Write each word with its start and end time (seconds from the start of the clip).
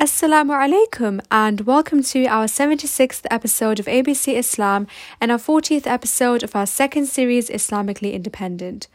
Assalamu 0.00 0.52
alaikum 0.56 1.20
and 1.30 1.60
welcome 1.66 2.02
to 2.02 2.24
our 2.24 2.46
76th 2.46 3.26
episode 3.30 3.78
of 3.78 3.84
ABC 3.84 4.34
Islam 4.34 4.86
and 5.20 5.30
our 5.30 5.36
40th 5.36 5.86
episode 5.86 6.42
of 6.42 6.56
our 6.56 6.64
second 6.64 7.04
series 7.04 7.50
Islamically 7.50 8.14
Independent. 8.14 8.88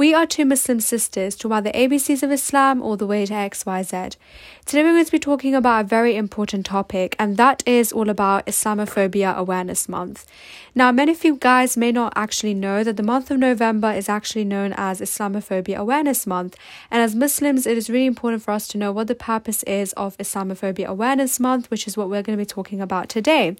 We 0.00 0.14
are 0.14 0.24
two 0.24 0.46
Muslim 0.46 0.80
sisters 0.80 1.36
to 1.36 1.48
about 1.48 1.64
the 1.64 1.72
ABCs 1.72 2.22
of 2.22 2.32
Islam 2.32 2.80
all 2.80 2.96
the 2.96 3.06
way 3.06 3.26
to 3.26 3.34
XYZ. 3.34 4.16
Today 4.64 4.82
we're 4.82 4.92
going 4.92 5.04
to 5.04 5.12
be 5.12 5.18
talking 5.18 5.54
about 5.54 5.84
a 5.84 5.88
very 5.88 6.16
important 6.16 6.64
topic 6.64 7.14
and 7.18 7.36
that 7.36 7.62
is 7.66 7.92
all 7.92 8.08
about 8.08 8.46
Islamophobia 8.46 9.36
Awareness 9.36 9.90
Month. 9.90 10.26
Now, 10.74 10.90
many 10.90 11.12
of 11.12 11.22
you 11.22 11.36
guys 11.36 11.76
may 11.76 11.92
not 11.92 12.14
actually 12.16 12.54
know 12.54 12.82
that 12.82 12.96
the 12.96 13.02
month 13.02 13.30
of 13.30 13.38
November 13.38 13.92
is 13.92 14.08
actually 14.08 14.44
known 14.44 14.72
as 14.76 15.02
Islamophobia 15.02 15.76
Awareness 15.76 16.26
Month 16.26 16.56
and 16.90 17.02
as 17.02 17.14
Muslims 17.14 17.66
it 17.66 17.76
is 17.76 17.90
really 17.90 18.06
important 18.06 18.42
for 18.42 18.52
us 18.52 18.68
to 18.68 18.78
know 18.78 18.92
what 18.92 19.06
the 19.06 19.14
purpose 19.14 19.62
is 19.64 19.92
of 19.94 20.16
Islamophobia 20.16 20.86
Awareness 20.86 21.38
Month, 21.38 21.70
which 21.70 21.86
is 21.86 21.98
what 21.98 22.08
we're 22.08 22.22
going 22.22 22.38
to 22.38 22.42
be 22.42 22.46
talking 22.46 22.80
about 22.80 23.10
today. 23.10 23.54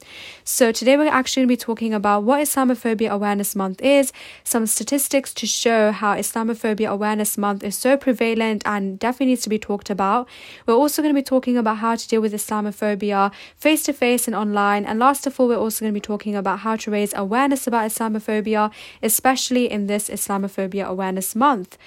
So 0.45 0.72
today 0.72 0.96
we're 0.96 1.09
actually 1.09 1.41
going 1.41 1.48
to 1.48 1.52
be 1.52 1.64
talking 1.64 1.92
about 1.92 2.22
what 2.22 2.41
Islamophobia 2.41 3.10
Awareness 3.10 3.54
Month 3.54 3.82
is, 3.82 4.10
some 4.42 4.66
statistics 4.66 5.34
to 5.34 5.46
show 5.46 5.92
how 5.92 6.14
Awareness 6.34 7.38
Month 7.38 7.64
is 7.64 7.76
so 7.76 7.96
prevalent 7.96 8.62
and 8.64 8.98
definitely 8.98 9.26
needs 9.26 9.42
to 9.42 9.48
be 9.48 9.58
talked 9.58 9.90
about. 9.90 10.28
We're 10.66 10.74
also 10.74 11.02
going 11.02 11.14
to 11.14 11.18
be 11.18 11.24
talking 11.24 11.56
about 11.56 11.78
how 11.78 11.96
to 11.96 12.08
deal 12.08 12.20
with 12.20 12.32
Islamophobia 12.32 13.32
face 13.56 13.82
to 13.84 13.92
face 13.92 14.26
and 14.26 14.36
online. 14.36 14.84
And 14.84 14.98
last 14.98 15.26
of 15.26 15.38
all, 15.38 15.48
we're 15.48 15.56
also 15.56 15.84
going 15.84 15.92
to 15.92 15.96
be 15.96 16.00
talking 16.00 16.36
about 16.36 16.60
how 16.60 16.76
to 16.76 16.90
raise 16.90 17.12
awareness 17.14 17.66
about 17.66 17.90
Islamophobia, 17.90 18.72
especially 19.02 19.70
in 19.70 19.86
this 19.86 20.08
Islamophobia 20.08 20.84
Awareness 20.86 21.34
Month. 21.34 21.78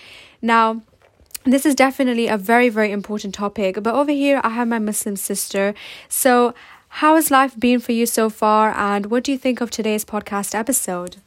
Now, 0.41 0.81
this 1.45 1.65
is 1.65 1.75
definitely 1.75 2.27
a 2.27 2.37
very, 2.37 2.69
very 2.69 2.91
important 2.91 3.35
topic. 3.35 3.81
But 3.81 3.95
over 3.95 4.11
here, 4.11 4.39
I 4.43 4.49
have 4.49 4.67
my 4.67 4.79
Muslim 4.79 5.15
sister. 5.15 5.73
So, 6.07 6.53
how 6.99 7.15
has 7.15 7.31
life 7.31 7.59
been 7.59 7.79
for 7.79 7.91
you 7.91 8.05
so 8.05 8.29
far? 8.29 8.71
And 8.71 9.07
what 9.07 9.23
do 9.23 9.31
you 9.31 9.37
think 9.37 9.61
of 9.61 9.71
today's 9.71 10.05
podcast 10.05 10.53
episode? 10.53 11.17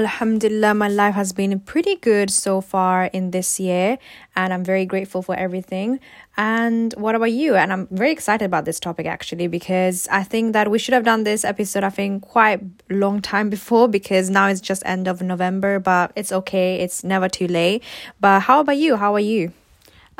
Alhamdulillah, 0.00 0.72
my 0.72 0.88
life 0.88 1.14
has 1.14 1.34
been 1.34 1.60
pretty 1.60 1.94
good 1.96 2.30
so 2.30 2.62
far 2.62 3.10
in 3.12 3.32
this 3.32 3.60
year, 3.60 3.98
and 4.34 4.50
I'm 4.50 4.64
very 4.64 4.86
grateful 4.86 5.20
for 5.20 5.36
everything. 5.36 6.00
And 6.38 6.94
what 6.96 7.14
about 7.14 7.32
you? 7.32 7.54
And 7.54 7.70
I'm 7.70 7.86
very 7.90 8.10
excited 8.10 8.46
about 8.46 8.64
this 8.64 8.80
topic 8.80 9.04
actually 9.04 9.46
because 9.46 10.08
I 10.10 10.22
think 10.22 10.54
that 10.54 10.70
we 10.70 10.78
should 10.78 10.94
have 10.94 11.04
done 11.04 11.24
this 11.24 11.44
episode, 11.44 11.84
I 11.84 11.90
think, 11.90 12.22
quite 12.22 12.62
long 12.88 13.20
time 13.20 13.50
before 13.50 13.88
because 13.88 14.30
now 14.30 14.46
it's 14.46 14.62
just 14.62 14.82
end 14.86 15.06
of 15.06 15.20
November, 15.20 15.78
but 15.78 16.12
it's 16.16 16.32
okay, 16.32 16.76
it's 16.80 17.04
never 17.04 17.28
too 17.28 17.46
late. 17.46 17.82
But 18.20 18.40
how 18.40 18.60
about 18.60 18.78
you? 18.78 18.96
How 18.96 19.14
are 19.14 19.20
you? 19.20 19.52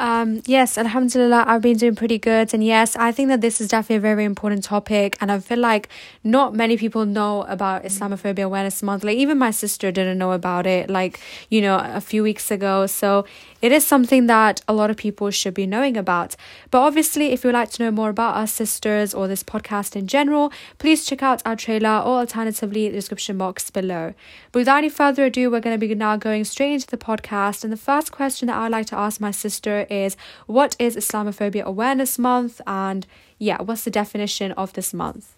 Um, 0.01 0.41
yes, 0.47 0.79
Alhamdulillah, 0.79 1.45
I've 1.47 1.61
been 1.61 1.77
doing 1.77 1.95
pretty 1.95 2.17
good. 2.19 2.55
And 2.55 2.65
yes, 2.65 2.97
I 2.97 3.13
think 3.13 3.29
that 3.29 3.43
this 3.43 3.61
is 3.61 3.69
definitely 3.69 3.97
a 3.97 4.01
very 4.01 4.25
important 4.25 4.65
topic. 4.65 5.19
And 5.21 5.31
I 5.31 5.39
feel 5.41 5.59
like 5.59 5.91
not 6.25 6.55
many 6.55 6.79
people 6.79 7.05
know 7.05 7.43
about 7.43 7.85
Islamophobia 7.85 8.45
Awareness 8.45 8.83
Month. 8.83 9.05
Like, 9.05 9.19
even 9.19 9.37
my 9.37 9.51
sister 9.51 9.93
didn't 9.93 10.17
know 10.17 10.33
about 10.33 10.67
it, 10.67 10.89
like, 10.89 11.21
you 11.51 11.61
know, 11.61 11.79
a 11.85 12.01
few 12.01 12.23
weeks 12.23 12.51
ago. 12.51 12.87
So 12.87 13.27
it 13.61 13.73
is 13.73 13.87
something 13.87 14.27
that 14.27 14.63
a 14.67 14.73
lot 14.73 14.89
of 14.89 14.97
people 14.97 15.31
should 15.31 15.53
be 15.53 15.67
knowing 15.67 15.99
about. 15.99 16.35
But 16.71 16.81
obviously, 16.81 17.33
if 17.33 17.45
you'd 17.45 17.53
like 17.53 17.71
to 17.73 17.83
know 17.83 17.91
more 17.91 18.09
about 18.09 18.37
our 18.37 18.47
sisters 18.47 19.13
or 19.13 19.29
this 19.29 19.43
podcast 19.43 19.97
in 19.97 20.07
general, 20.07 20.51
please 20.79 21.05
check 21.05 21.23
out 21.23 21.43
our 21.45 21.57
trailer 21.57 21.99
or 21.99 22.21
alternatively 22.21 22.89
the 22.89 22.95
description 22.95 23.37
box 23.37 23.69
below. 23.69 24.15
But 24.51 24.61
without 24.61 24.79
any 24.79 24.89
further 24.89 25.27
ado, 25.27 25.51
we're 25.51 25.61
going 25.61 25.79
to 25.79 25.87
be 25.87 25.95
now 25.95 26.17
going 26.17 26.45
straight 26.45 26.73
into 26.73 26.87
the 26.87 26.97
podcast. 26.97 27.65
And 27.65 27.73
the 27.73 27.77
first 27.77 28.13
question 28.13 28.47
that 28.47 28.57
I'd 28.57 28.73
like 28.73 28.87
to 28.87 28.97
ask 28.97 29.21
my 29.21 29.31
sister 29.31 29.87
is 29.91 30.17
what 30.47 30.77
is 30.79 30.97
Islamophobia 30.97 31.63
Awareness 31.63 32.19
Month? 32.19 32.61
And 32.67 33.07
yeah, 33.39 33.61
what's 33.63 33.85
the 33.85 33.91
definition 33.91 34.53
of 34.53 34.73
this 34.73 34.95
month? 34.95 35.35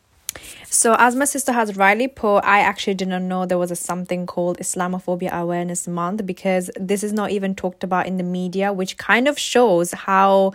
So, 0.64 0.96
as 0.98 1.14
my 1.14 1.26
sister 1.26 1.52
has 1.52 1.76
rightly 1.76 2.08
put, 2.08 2.38
I 2.38 2.60
actually 2.60 2.94
didn't 2.94 3.28
know 3.28 3.44
there 3.44 3.58
was 3.58 3.70
a 3.70 3.76
something 3.76 4.26
called 4.26 4.58
Islamophobia 4.58 5.30
Awareness 5.30 5.86
Month 5.86 6.24
because 6.24 6.70
this 6.78 7.04
is 7.04 7.12
not 7.12 7.30
even 7.30 7.54
talked 7.54 7.84
about 7.84 8.06
in 8.06 8.16
the 8.16 8.22
media, 8.22 8.72
which 8.72 8.96
kind 8.96 9.28
of 9.28 9.38
shows 9.38 9.92
how 9.92 10.52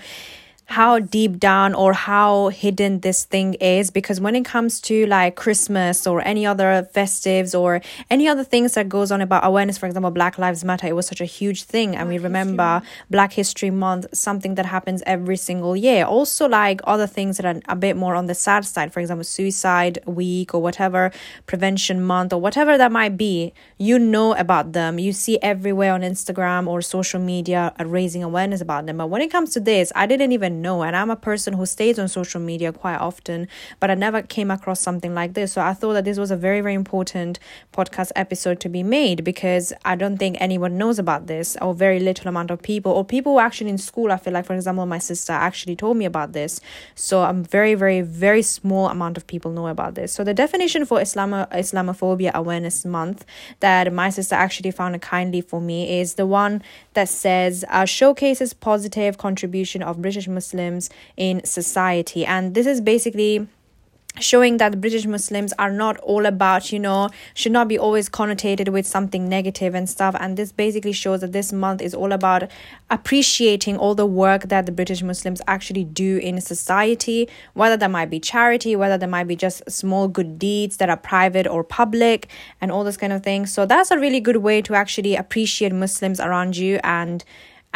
how 0.68 1.00
deep 1.00 1.40
down 1.40 1.74
or 1.74 1.94
how 1.94 2.50
hidden 2.50 3.00
this 3.02 3.26
thing 3.26 3.54
is 3.56 3.90
because 3.92 4.20
when 4.20 4.36
it 4.36 4.46
comes 4.46 4.80
to 4.82 5.06
like 5.08 5.36
christmas 5.36 6.06
or 6.06 6.22
any 6.26 6.46
other 6.46 6.88
festives 6.94 7.58
or 7.58 7.82
any 8.10 8.28
other 8.28 8.44
things 8.44 8.74
that 8.74 8.88
goes 8.90 9.12
on 9.12 9.22
about 9.22 9.46
awareness 9.46 9.78
for 9.78 9.86
example 9.86 10.12
black 10.12 10.38
lives 10.38 10.64
matter 10.64 10.88
it 10.88 10.96
was 10.96 11.08
such 11.08 11.22
a 11.22 11.26
huge 11.26 11.64
thing. 11.64 11.96
And 11.96 12.10
we 12.10 12.18
remember 12.18 12.82
black 13.10 13.34
history 13.34 13.70
month 13.70 14.06
something 14.14 14.56
that 14.56 14.66
happens 14.66 15.04
every 15.06 15.38
single 15.38 15.76
year. 15.76 16.06
Also 16.06 16.48
like 16.48 16.82
other 16.86 17.08
things 17.08 17.38
that 17.38 17.46
are 17.46 17.62
a 17.68 17.76
bit 17.76 17.96
more 17.98 18.16
on 18.16 18.26
the 18.26 18.36
sad 18.36 18.66
side 18.66 18.94
for 18.94 19.00
example 19.00 19.24
suicide 19.24 20.00
week 20.06 20.54
or 20.54 20.62
whatever 20.62 21.12
prevention 21.46 22.02
month 22.02 22.34
or 22.34 22.40
whatever 22.42 22.78
that 22.78 22.92
might 22.92 23.18
be. 23.18 23.54
You 23.78 24.00
know 24.00 24.36
about 24.36 24.74
them. 24.74 25.00
You 25.00 25.14
see 25.14 25.38
everywhere 25.42 25.94
on 25.94 26.02
instagram 26.02 26.68
or 26.68 26.82
social 26.82 27.20
media 27.20 27.74
raising 27.80 28.24
awareness 28.24 28.62
about 28.62 28.86
them. 28.86 28.98
But 28.98 29.08
when 29.08 29.22
it 29.22 29.32
comes 29.32 29.52
to 29.54 29.60
this 29.60 29.92
i 29.96 30.06
didn't 30.06 30.32
even 30.32 30.57
know. 30.62 30.84
And 30.84 30.96
I'm 30.96 31.10
a 31.10 31.16
person 31.16 31.54
who 31.54 31.66
stays 31.66 32.00
on 32.00 32.08
social 32.08 32.42
media 32.42 32.72
quite 32.74 32.98
often, 32.98 33.48
but 33.80 33.90
I 33.90 33.96
never 33.96 34.22
came 34.22 34.52
across 34.52 34.82
something 34.82 35.14
like 35.14 35.34
this. 35.34 35.54
So 35.54 35.62
I 35.62 35.74
thought 35.74 35.94
that 35.94 36.06
this 36.06 36.18
was 36.18 36.32
a 36.32 36.38
very, 36.38 36.62
very 36.62 36.74
important 36.74 37.40
podcast 37.74 38.12
episode 38.16 38.60
to 38.62 38.70
be 38.70 38.84
made 38.84 39.24
because 39.24 39.74
I 39.86 39.96
don't 39.96 40.18
think 40.18 40.38
anyone 40.40 40.78
knows 40.78 41.00
about 41.00 41.28
this, 41.28 41.56
or 41.62 41.74
very 41.74 42.00
little 42.00 42.28
amount 42.28 42.52
of 42.52 42.62
people, 42.62 42.92
or 42.92 43.06
people 43.06 43.34
who 43.34 43.40
actually 43.40 43.70
in 43.70 43.78
school. 43.78 44.12
I 44.12 44.18
feel 44.18 44.34
like, 44.34 44.46
for 44.46 44.56
example, 44.56 44.86
my 44.86 45.00
sister 45.00 45.34
actually 45.34 45.76
told 45.76 45.98
me 45.98 46.06
about 46.06 46.34
this. 46.34 46.60
So 46.96 47.24
I'm 47.24 47.44
very, 47.44 47.76
very, 47.76 48.02
very 48.02 48.42
small 48.42 48.90
amount 48.90 49.18
of 49.18 49.28
people 49.28 49.52
know 49.52 49.68
about 49.68 49.96
this. 49.96 50.12
So 50.14 50.24
the 50.24 50.34
definition 50.34 50.86
for 50.86 51.02
Islam 51.02 51.32
Islamophobia 51.52 52.34
Awareness 52.34 52.86
Month 52.86 53.26
that 53.60 53.94
my 53.94 54.10
sister 54.10 54.36
actually 54.36 54.72
found 54.72 55.00
kindly 55.02 55.42
for 55.42 55.62
me 55.62 56.00
is 56.00 56.16
the 56.16 56.26
one 56.26 56.62
that 56.94 57.10
says 57.10 57.64
uh, 57.70 57.86
showcases 57.86 58.54
positive 58.54 59.18
contribution 59.18 59.84
of 59.84 60.02
British 60.02 60.28
Muslims 60.28 60.47
Muslims 60.48 60.90
in 61.16 61.44
society. 61.44 62.26
And 62.26 62.56
this 62.56 62.68
is 62.68 62.82
basically 62.82 63.48
showing 64.20 64.58
that 64.58 64.82
British 64.82 65.06
Muslims 65.06 65.54
are 65.60 65.72
not 65.72 65.96
all 65.98 66.26
about, 66.26 66.72
you 66.72 66.80
know, 66.80 67.10
should 67.36 67.52
not 67.52 67.68
be 67.68 67.78
always 67.78 68.10
connotated 68.10 68.70
with 68.70 68.88
something 68.88 69.30
negative 69.30 69.76
and 69.76 69.88
stuff. 69.88 70.16
And 70.20 70.36
this 70.36 70.52
basically 70.52 70.92
shows 70.92 71.22
that 71.22 71.34
this 71.34 71.54
month 71.54 71.84
is 71.84 71.94
all 71.94 72.12
about 72.12 72.50
appreciating 72.90 73.78
all 73.78 73.94
the 73.94 74.08
work 74.08 74.50
that 74.50 74.66
the 74.66 74.72
British 74.72 75.04
Muslims 75.04 75.40
actually 75.48 75.84
do 75.84 76.18
in 76.18 76.42
society, 76.42 77.30
whether 77.54 77.78
that 77.78 77.92
might 77.92 78.10
be 78.10 78.20
charity, 78.20 78.76
whether 78.76 78.98
there 78.98 79.08
might 79.08 79.28
be 79.28 79.36
just 79.36 79.70
small 79.70 80.08
good 80.08 80.40
deeds 80.40 80.78
that 80.78 80.90
are 80.90 80.98
private 80.98 81.46
or 81.46 81.64
public, 81.64 82.28
and 82.60 82.72
all 82.72 82.84
this 82.84 82.98
kind 82.98 83.14
of 83.14 83.22
thing. 83.22 83.46
So 83.46 83.68
that's 83.68 83.92
a 83.92 84.00
really 84.00 84.20
good 84.20 84.38
way 84.38 84.64
to 84.64 84.74
actually 84.74 85.16
appreciate 85.16 85.74
Muslims 85.74 86.20
around 86.20 86.58
you 86.58 86.80
and 86.84 87.24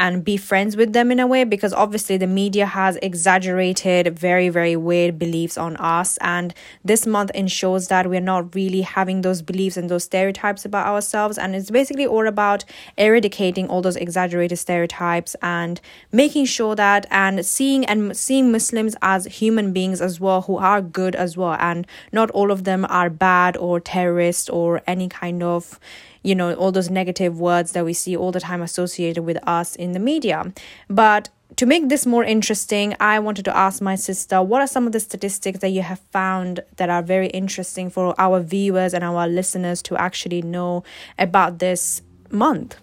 and 0.02 0.26
be 0.26 0.36
friends 0.36 0.76
with 0.76 0.94
them 0.94 1.12
in 1.12 1.20
a 1.20 1.28
way 1.28 1.44
because 1.44 1.74
obviously 1.74 2.18
the 2.18 2.26
media 2.26 2.66
has 2.66 2.98
exaggerated 3.04 4.18
very 4.18 4.50
very 4.50 4.76
weird 4.76 5.20
beliefs 5.20 5.60
on 5.60 5.78
us. 5.78 6.18
And 6.22 6.56
this 6.84 7.06
month 7.06 7.30
ensures 7.36 7.88
that 7.90 8.10
we're 8.10 8.20
not 8.20 8.56
really 8.56 8.82
having 8.82 9.22
those 9.22 9.44
beliefs 9.44 9.78
and 9.78 9.90
those 9.90 10.06
stereotypes 10.06 10.66
about 10.66 10.88
ourselves. 10.88 11.38
And 11.38 11.56
it's 11.56 11.70
basically 11.70 12.08
all 12.08 12.28
about 12.28 12.66
eradicating 12.98 13.68
all 13.68 13.84
those 13.84 13.96
exaggerated 13.96 14.58
stereotypes 14.58 15.36
and 15.44 15.80
making 16.12 16.46
sure 16.46 16.76
that 16.76 17.06
and 17.12 17.46
seeing 17.46 17.86
and 17.86 18.18
seeing 18.18 18.52
muslims 18.52 18.96
as 19.04 19.26
human 19.26 19.72
beings 19.72 20.02
as 20.02 20.20
well 20.20 20.42
who 20.42 20.58
are 20.58 20.82
good 20.82 21.16
as 21.16 21.38
well. 21.38 21.58
And 21.60 21.86
not 22.12 22.32
all 22.32 22.50
of 22.50 22.64
them 22.64 22.88
are 22.90 23.12
bad 23.12 23.56
or 23.56 23.80
terrorists 23.80 24.50
or 24.50 24.82
any 24.88 25.08
kind 25.08 25.44
of 25.44 25.80
you 26.24 26.36
know, 26.36 26.54
all 26.54 26.72
those 26.72 26.90
negative 26.90 27.40
words 27.40 27.72
that 27.72 27.86
we 27.86 27.94
see 27.94 28.16
all 28.16 28.32
the 28.32 28.40
time 28.40 28.62
associated 28.62 29.24
with 29.24 29.38
us 29.48 29.76
in 29.76 29.92
the 29.94 30.00
media. 30.00 30.54
But 30.90 31.30
to 31.58 31.66
make 31.66 31.90
this 31.90 32.06
more 32.06 32.24
interesting, 32.24 32.96
I 33.00 33.20
wanted 33.20 33.46
to 33.46 33.56
ask 33.56 33.82
my 33.82 33.96
sister 33.96 34.42
what 34.42 34.62
are 34.62 34.68
some 34.68 34.86
of 34.86 34.94
the 34.94 35.00
statistics 35.00 35.60
that 35.60 35.70
you 35.70 35.82
have 35.82 36.00
found 36.12 36.62
that 36.78 36.90
are 36.90 37.04
very 37.04 37.28
interesting 37.28 37.90
for 37.90 38.16
our 38.18 38.40
viewers 38.40 38.94
and 38.94 39.04
our 39.04 39.28
listeners 39.28 39.82
to 39.84 39.98
actually 39.98 40.42
know 40.42 40.84
about 41.18 41.60
this 41.60 42.02
month? 42.30 42.78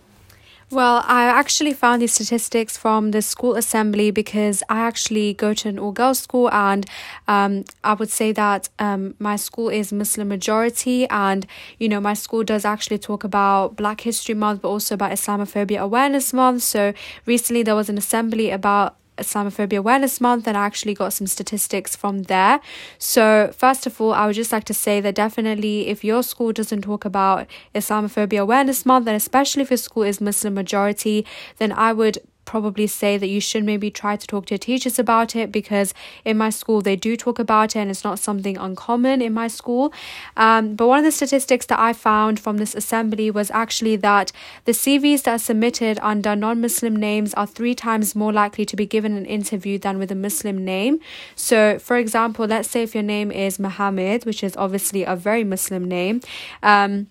Well, 0.70 1.03
I 1.06 1.25
actually 1.25 1.73
found 1.73 2.03
these 2.03 2.12
statistics 2.12 2.76
from 2.76 3.12
the 3.12 3.23
school 3.23 3.56
assembly 3.56 4.11
because 4.11 4.62
I 4.69 4.81
actually 4.81 5.32
go 5.32 5.55
to 5.55 5.69
an 5.70 5.79
all 5.79 5.93
girls 5.93 6.19
school, 6.19 6.50
and 6.53 6.85
um, 7.26 7.65
I 7.82 7.94
would 7.94 8.11
say 8.11 8.32
that 8.32 8.69
um, 8.79 9.15
my 9.19 9.37
school 9.37 9.70
is 9.70 9.94
Muslim 9.94 10.29
majority, 10.29 11.09
and 11.09 11.47
you 11.79 11.88
know, 11.88 12.00
my 12.00 12.12
school 12.12 12.44
does 12.44 12.67
actually 12.67 12.99
talk 12.99 13.25
about 13.25 13.76
Black 13.76 14.03
History 14.03 14.35
Month, 14.35 14.61
but 14.61 14.69
also 14.69 14.94
about 14.94 15.12
Islamophobia 15.12 15.81
Awareness 15.81 16.35
Month. 16.35 16.65
So 16.65 16.93
recently, 17.25 17.62
there 17.62 17.75
was 17.75 17.88
an 17.88 17.97
assembly 17.97 18.50
about 18.50 18.97
Islamophobia 19.19 19.79
Awareness 19.79 20.20
Month, 20.20 20.47
and 20.47 20.56
I 20.56 20.65
actually 20.65 20.94
got 20.94 21.12
some 21.12 21.26
statistics 21.26 21.97
from 21.97 22.25
there. 22.25 22.61
So, 22.99 23.53
first 23.56 23.87
of 23.87 24.00
all, 24.00 24.12
I 24.12 24.26
would 24.26 24.37
just 24.37 24.53
like 24.53 24.65
to 24.65 24.75
say 24.75 25.00
that 25.00 25.15
definitely 25.15 25.88
if 25.88 26.05
your 26.05 26.23
school 26.23 26.53
doesn't 26.53 26.82
talk 26.82 27.05
about 27.05 27.47
Islamophobia 27.75 28.41
Awareness 28.41 28.87
Month, 28.87 29.06
and 29.06 29.17
especially 29.17 29.62
if 29.62 29.70
your 29.70 29.79
school 29.79 30.03
is 30.03 30.20
Muslim 30.20 30.55
majority, 30.55 31.26
then 31.59 31.73
I 31.73 31.93
would 31.93 32.19
probably 32.48 32.86
say 32.86 33.18
that 33.18 33.26
you 33.28 33.40
should 33.40 33.62
maybe 33.62 33.90
try 33.90 34.16
to 34.16 34.26
talk 34.26 34.46
to 34.46 34.54
your 34.54 34.58
teachers 34.58 34.98
about 34.98 35.36
it 35.36 35.52
because 35.52 35.92
in 36.24 36.38
my 36.38 36.48
school 36.48 36.80
they 36.80 36.96
do 36.96 37.14
talk 37.14 37.38
about 37.38 37.76
it 37.76 37.80
and 37.80 37.90
it's 37.90 38.04
not 38.04 38.18
something 38.18 38.56
uncommon 38.56 39.20
in 39.20 39.34
my 39.34 39.48
school. 39.48 39.92
Um, 40.34 40.74
but 40.74 40.88
one 40.88 40.98
of 40.98 41.04
the 41.04 41.12
statistics 41.12 41.66
that 41.66 41.78
I 41.78 41.92
found 41.92 42.40
from 42.40 42.56
this 42.56 42.74
assembly 42.74 43.30
was 43.30 43.50
actually 43.50 43.96
that 43.96 44.32
the 44.64 44.72
CVs 44.72 45.24
that 45.24 45.34
are 45.34 45.38
submitted 45.50 45.98
under 46.00 46.34
non 46.34 46.60
Muslim 46.62 46.96
names 46.96 47.34
are 47.34 47.46
three 47.46 47.74
times 47.74 48.16
more 48.16 48.32
likely 48.32 48.64
to 48.64 48.76
be 48.76 48.86
given 48.86 49.12
an 49.18 49.26
interview 49.26 49.78
than 49.78 49.98
with 49.98 50.10
a 50.10 50.14
Muslim 50.14 50.64
name. 50.64 51.00
So, 51.36 51.78
for 51.78 51.98
example, 51.98 52.46
let's 52.46 52.70
say 52.70 52.82
if 52.82 52.94
your 52.94 53.04
name 53.04 53.30
is 53.30 53.58
Muhammad, 53.58 54.24
which 54.24 54.42
is 54.42 54.56
obviously 54.56 55.04
a 55.04 55.14
very 55.14 55.44
Muslim 55.44 55.84
name. 55.84 56.22
Um, 56.62 57.08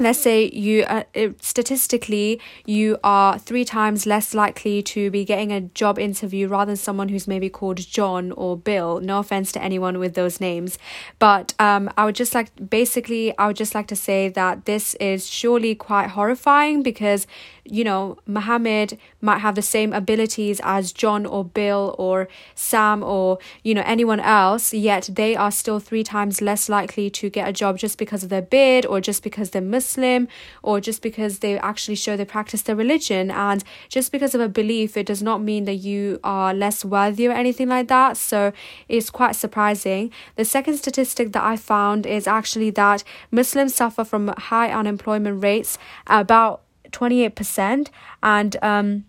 let's 0.00 0.18
say 0.18 0.50
you 0.50 0.82
uh, 0.84 1.04
statistically 1.40 2.40
you 2.66 2.98
are 3.04 3.38
three 3.38 3.64
times 3.64 4.06
less 4.06 4.34
likely 4.34 4.82
to 4.82 5.10
be 5.10 5.24
getting 5.24 5.52
a 5.52 5.60
job 5.60 5.98
interview 5.98 6.48
rather 6.48 6.70
than 6.70 6.76
someone 6.76 7.08
who's 7.08 7.28
maybe 7.28 7.48
called 7.48 7.76
john 7.76 8.32
or 8.32 8.56
bill. 8.56 9.00
No 9.00 9.18
offense 9.18 9.52
to 9.52 9.62
anyone 9.62 9.98
with 9.98 10.14
those 10.14 10.40
names. 10.40 10.78
But 11.18 11.54
um, 11.58 11.90
i 11.96 12.04
would 12.04 12.14
just 12.14 12.34
like 12.34 12.48
basically 12.70 13.36
i 13.38 13.46
would 13.46 13.56
just 13.56 13.74
like 13.74 13.86
to 13.88 13.96
say 13.96 14.28
that 14.28 14.64
this 14.64 14.94
is 14.94 15.28
surely 15.28 15.74
quite 15.74 16.10
horrifying 16.10 16.82
because 16.82 17.26
you 17.70 17.84
know, 17.84 18.18
Muhammad 18.26 18.98
might 19.20 19.38
have 19.38 19.54
the 19.54 19.62
same 19.62 19.92
abilities 19.92 20.60
as 20.64 20.92
John 20.92 21.24
or 21.24 21.44
Bill 21.44 21.94
or 21.98 22.28
Sam 22.54 23.02
or, 23.02 23.38
you 23.62 23.74
know, 23.74 23.82
anyone 23.86 24.20
else, 24.20 24.74
yet 24.74 25.08
they 25.12 25.36
are 25.36 25.50
still 25.50 25.78
three 25.78 26.02
times 26.02 26.42
less 26.42 26.68
likely 26.68 27.08
to 27.10 27.30
get 27.30 27.48
a 27.48 27.52
job 27.52 27.78
just 27.78 27.96
because 27.98 28.22
of 28.22 28.28
their 28.28 28.42
beard 28.42 28.84
or 28.86 29.00
just 29.00 29.22
because 29.22 29.50
they're 29.50 29.62
Muslim 29.62 30.26
or 30.62 30.80
just 30.80 31.00
because 31.02 31.38
they 31.38 31.58
actually 31.58 31.94
show 31.94 32.16
they 32.16 32.24
practice 32.24 32.62
their 32.62 32.76
religion. 32.76 33.30
And 33.30 33.62
just 33.88 34.10
because 34.10 34.34
of 34.34 34.40
a 34.40 34.48
belief, 34.48 34.96
it 34.96 35.06
does 35.06 35.22
not 35.22 35.40
mean 35.40 35.64
that 35.64 35.74
you 35.74 36.18
are 36.24 36.52
less 36.52 36.84
worthy 36.84 37.28
or 37.28 37.32
anything 37.32 37.68
like 37.68 37.88
that. 37.88 38.16
So 38.16 38.52
it's 38.88 39.10
quite 39.10 39.36
surprising. 39.36 40.10
The 40.36 40.44
second 40.44 40.76
statistic 40.76 41.32
that 41.32 41.44
I 41.44 41.56
found 41.56 42.06
is 42.06 42.26
actually 42.26 42.70
that 42.70 43.04
Muslims 43.30 43.74
suffer 43.74 44.04
from 44.04 44.28
high 44.28 44.70
unemployment 44.70 45.42
rates. 45.42 45.78
About 46.06 46.62
28% 46.90 47.88
and 48.22 48.56
um 48.62 49.04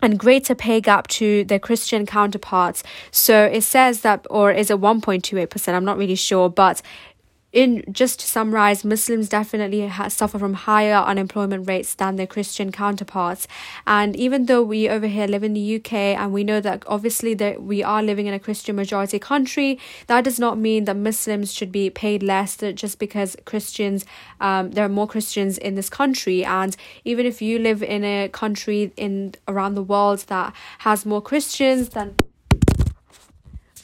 and 0.00 0.18
greater 0.18 0.54
pay 0.54 0.80
gap 0.80 1.08
to 1.08 1.44
their 1.44 1.58
Christian 1.58 2.06
counterparts. 2.06 2.84
So 3.10 3.46
it 3.46 3.62
says 3.62 4.02
that, 4.02 4.26
or 4.30 4.52
is 4.52 4.70
it 4.70 4.80
1.28%? 4.80 5.74
I'm 5.74 5.84
not 5.84 5.98
really 5.98 6.14
sure, 6.14 6.48
but 6.48 6.82
in 7.52 7.82
just 7.90 8.20
to 8.20 8.26
summarize, 8.26 8.84
Muslims 8.84 9.28
definitely 9.28 9.86
ha- 9.86 10.08
suffer 10.08 10.38
from 10.38 10.52
higher 10.52 10.96
unemployment 10.96 11.66
rates 11.66 11.94
than 11.94 12.16
their 12.16 12.26
Christian 12.26 12.70
counterparts. 12.70 13.48
And 13.86 14.14
even 14.16 14.46
though 14.46 14.62
we 14.62 14.88
over 14.88 15.06
here 15.06 15.26
live 15.26 15.42
in 15.42 15.54
the 15.54 15.76
UK 15.76 15.92
and 15.92 16.32
we 16.32 16.44
know 16.44 16.60
that 16.60 16.82
obviously 16.86 17.32
that 17.34 17.62
we 17.62 17.82
are 17.82 18.02
living 18.02 18.26
in 18.26 18.34
a 18.34 18.38
Christian 18.38 18.76
majority 18.76 19.18
country, 19.18 19.78
that 20.08 20.24
does 20.24 20.38
not 20.38 20.58
mean 20.58 20.84
that 20.84 20.96
Muslims 20.96 21.52
should 21.52 21.72
be 21.72 21.88
paid 21.88 22.22
less 22.22 22.56
just 22.74 22.98
because 22.98 23.36
Christians, 23.46 24.04
um, 24.40 24.72
there 24.72 24.84
are 24.84 24.90
more 24.90 25.06
Christians 25.06 25.56
in 25.56 25.74
this 25.74 25.88
country. 25.88 26.44
And 26.44 26.76
even 27.04 27.24
if 27.24 27.40
you 27.40 27.58
live 27.58 27.82
in 27.82 28.04
a 28.04 28.28
country 28.28 28.92
in 28.96 29.34
around 29.46 29.74
the 29.74 29.82
world 29.82 30.20
that 30.28 30.54
has 30.80 31.06
more 31.06 31.22
Christians 31.22 31.90
than 31.90 32.16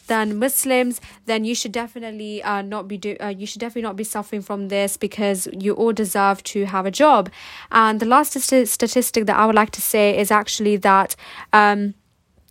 than 0.06 0.38
Muslims, 0.38 1.00
then 1.26 1.44
you 1.44 1.54
should 1.54 1.72
definitely 1.72 2.42
uh, 2.42 2.62
not 2.62 2.88
be 2.88 2.98
do 2.98 3.16
uh, 3.20 3.28
you 3.28 3.46
should 3.46 3.60
definitely 3.60 3.82
not 3.82 3.96
be 3.96 4.04
suffering 4.04 4.42
from 4.42 4.68
this 4.68 4.96
because 4.96 5.48
you 5.52 5.74
all 5.74 5.92
deserve 5.92 6.42
to 6.44 6.64
have 6.66 6.86
a 6.86 6.90
job. 6.90 7.30
And 7.70 8.00
the 8.00 8.06
last 8.06 8.32
st- 8.32 8.68
statistic 8.68 9.26
that 9.26 9.36
I 9.36 9.46
would 9.46 9.54
like 9.54 9.70
to 9.70 9.82
say 9.82 10.16
is 10.18 10.30
actually 10.30 10.76
that 10.78 11.16
um, 11.52 11.94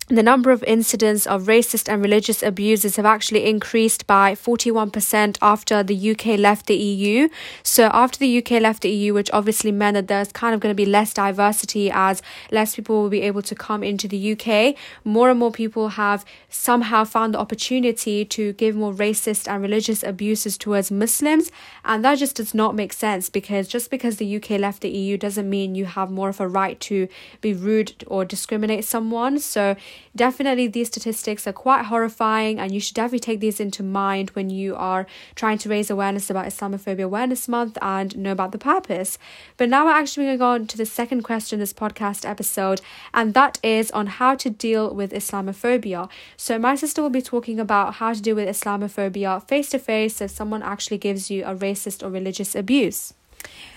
the 0.09 0.23
number 0.23 0.51
of 0.51 0.63
incidents 0.65 1.25
of 1.25 1.43
racist 1.43 1.87
and 1.87 2.01
religious 2.01 2.43
abuses 2.43 2.97
have 2.97 3.05
actually 3.05 3.45
increased 3.45 4.05
by 4.05 4.33
41% 4.33 5.37
after 5.41 5.81
the 5.81 6.11
UK 6.11 6.37
left 6.37 6.65
the 6.65 6.75
EU. 6.75 7.29
So, 7.63 7.85
after 7.93 8.19
the 8.19 8.37
UK 8.39 8.61
left 8.61 8.81
the 8.81 8.89
EU, 8.89 9.13
which 9.13 9.31
obviously 9.31 9.71
meant 9.71 9.95
that 9.95 10.07
there's 10.09 10.33
kind 10.33 10.53
of 10.53 10.59
going 10.59 10.71
to 10.71 10.75
be 10.75 10.85
less 10.85 11.13
diversity 11.13 11.89
as 11.89 12.21
less 12.51 12.75
people 12.75 13.01
will 13.01 13.09
be 13.09 13.21
able 13.21 13.41
to 13.43 13.55
come 13.55 13.81
into 13.81 14.09
the 14.09 14.33
UK, 14.33 14.75
more 15.05 15.29
and 15.29 15.39
more 15.39 15.51
people 15.51 15.89
have 15.89 16.25
somehow 16.49 17.05
found 17.05 17.33
the 17.33 17.39
opportunity 17.39 18.25
to 18.25 18.51
give 18.53 18.75
more 18.75 18.93
racist 18.93 19.47
and 19.47 19.61
religious 19.61 20.03
abuses 20.03 20.57
towards 20.57 20.91
Muslims. 20.91 21.49
And 21.85 22.03
that 22.03 22.17
just 22.17 22.35
does 22.35 22.53
not 22.53 22.75
make 22.75 22.91
sense 22.91 23.29
because 23.29 23.69
just 23.69 23.89
because 23.89 24.17
the 24.17 24.35
UK 24.35 24.51
left 24.51 24.81
the 24.81 24.89
EU 24.89 25.17
doesn't 25.17 25.49
mean 25.49 25.75
you 25.75 25.85
have 25.85 26.11
more 26.11 26.27
of 26.27 26.41
a 26.41 26.47
right 26.47 26.77
to 26.81 27.07
be 27.39 27.53
rude 27.53 28.03
or 28.07 28.25
discriminate 28.25 28.83
someone. 28.83 29.39
So, 29.39 29.77
definitely 30.15 30.67
these 30.67 30.87
statistics 30.87 31.47
are 31.47 31.53
quite 31.53 31.85
horrifying 31.85 32.59
and 32.59 32.71
you 32.73 32.79
should 32.79 32.95
definitely 32.95 33.19
take 33.19 33.39
these 33.39 33.59
into 33.59 33.83
mind 33.83 34.29
when 34.31 34.49
you 34.49 34.75
are 34.75 35.07
trying 35.35 35.57
to 35.59 35.69
raise 35.69 35.89
awareness 35.89 36.29
about 36.29 36.45
Islamophobia 36.45 37.03
Awareness 37.03 37.47
Month 37.47 37.77
and 37.81 38.17
know 38.17 38.31
about 38.31 38.51
the 38.51 38.57
purpose. 38.57 39.17
But 39.57 39.69
now 39.69 39.85
we're 39.85 39.91
actually 39.91 40.25
going 40.25 40.35
to 40.35 40.39
go 40.39 40.49
on 40.49 40.67
to 40.67 40.77
the 40.77 40.85
second 40.85 41.23
question 41.23 41.59
this 41.59 41.73
podcast 41.73 42.27
episode, 42.27 42.81
and 43.13 43.33
that 43.33 43.59
is 43.63 43.91
on 43.91 44.07
how 44.07 44.35
to 44.35 44.49
deal 44.49 44.93
with 44.93 45.11
Islamophobia. 45.11 46.09
So 46.37 46.59
my 46.59 46.75
sister 46.75 47.01
will 47.01 47.09
be 47.09 47.21
talking 47.21 47.59
about 47.59 47.95
how 47.95 48.13
to 48.13 48.21
deal 48.21 48.35
with 48.35 48.47
Islamophobia 48.47 49.47
face 49.47 49.69
to 49.69 49.79
face 49.79 50.21
if 50.21 50.31
someone 50.31 50.63
actually 50.63 50.97
gives 50.97 51.29
you 51.29 51.43
a 51.45 51.55
racist 51.55 52.03
or 52.03 52.09
religious 52.09 52.55
abuse. 52.55 53.13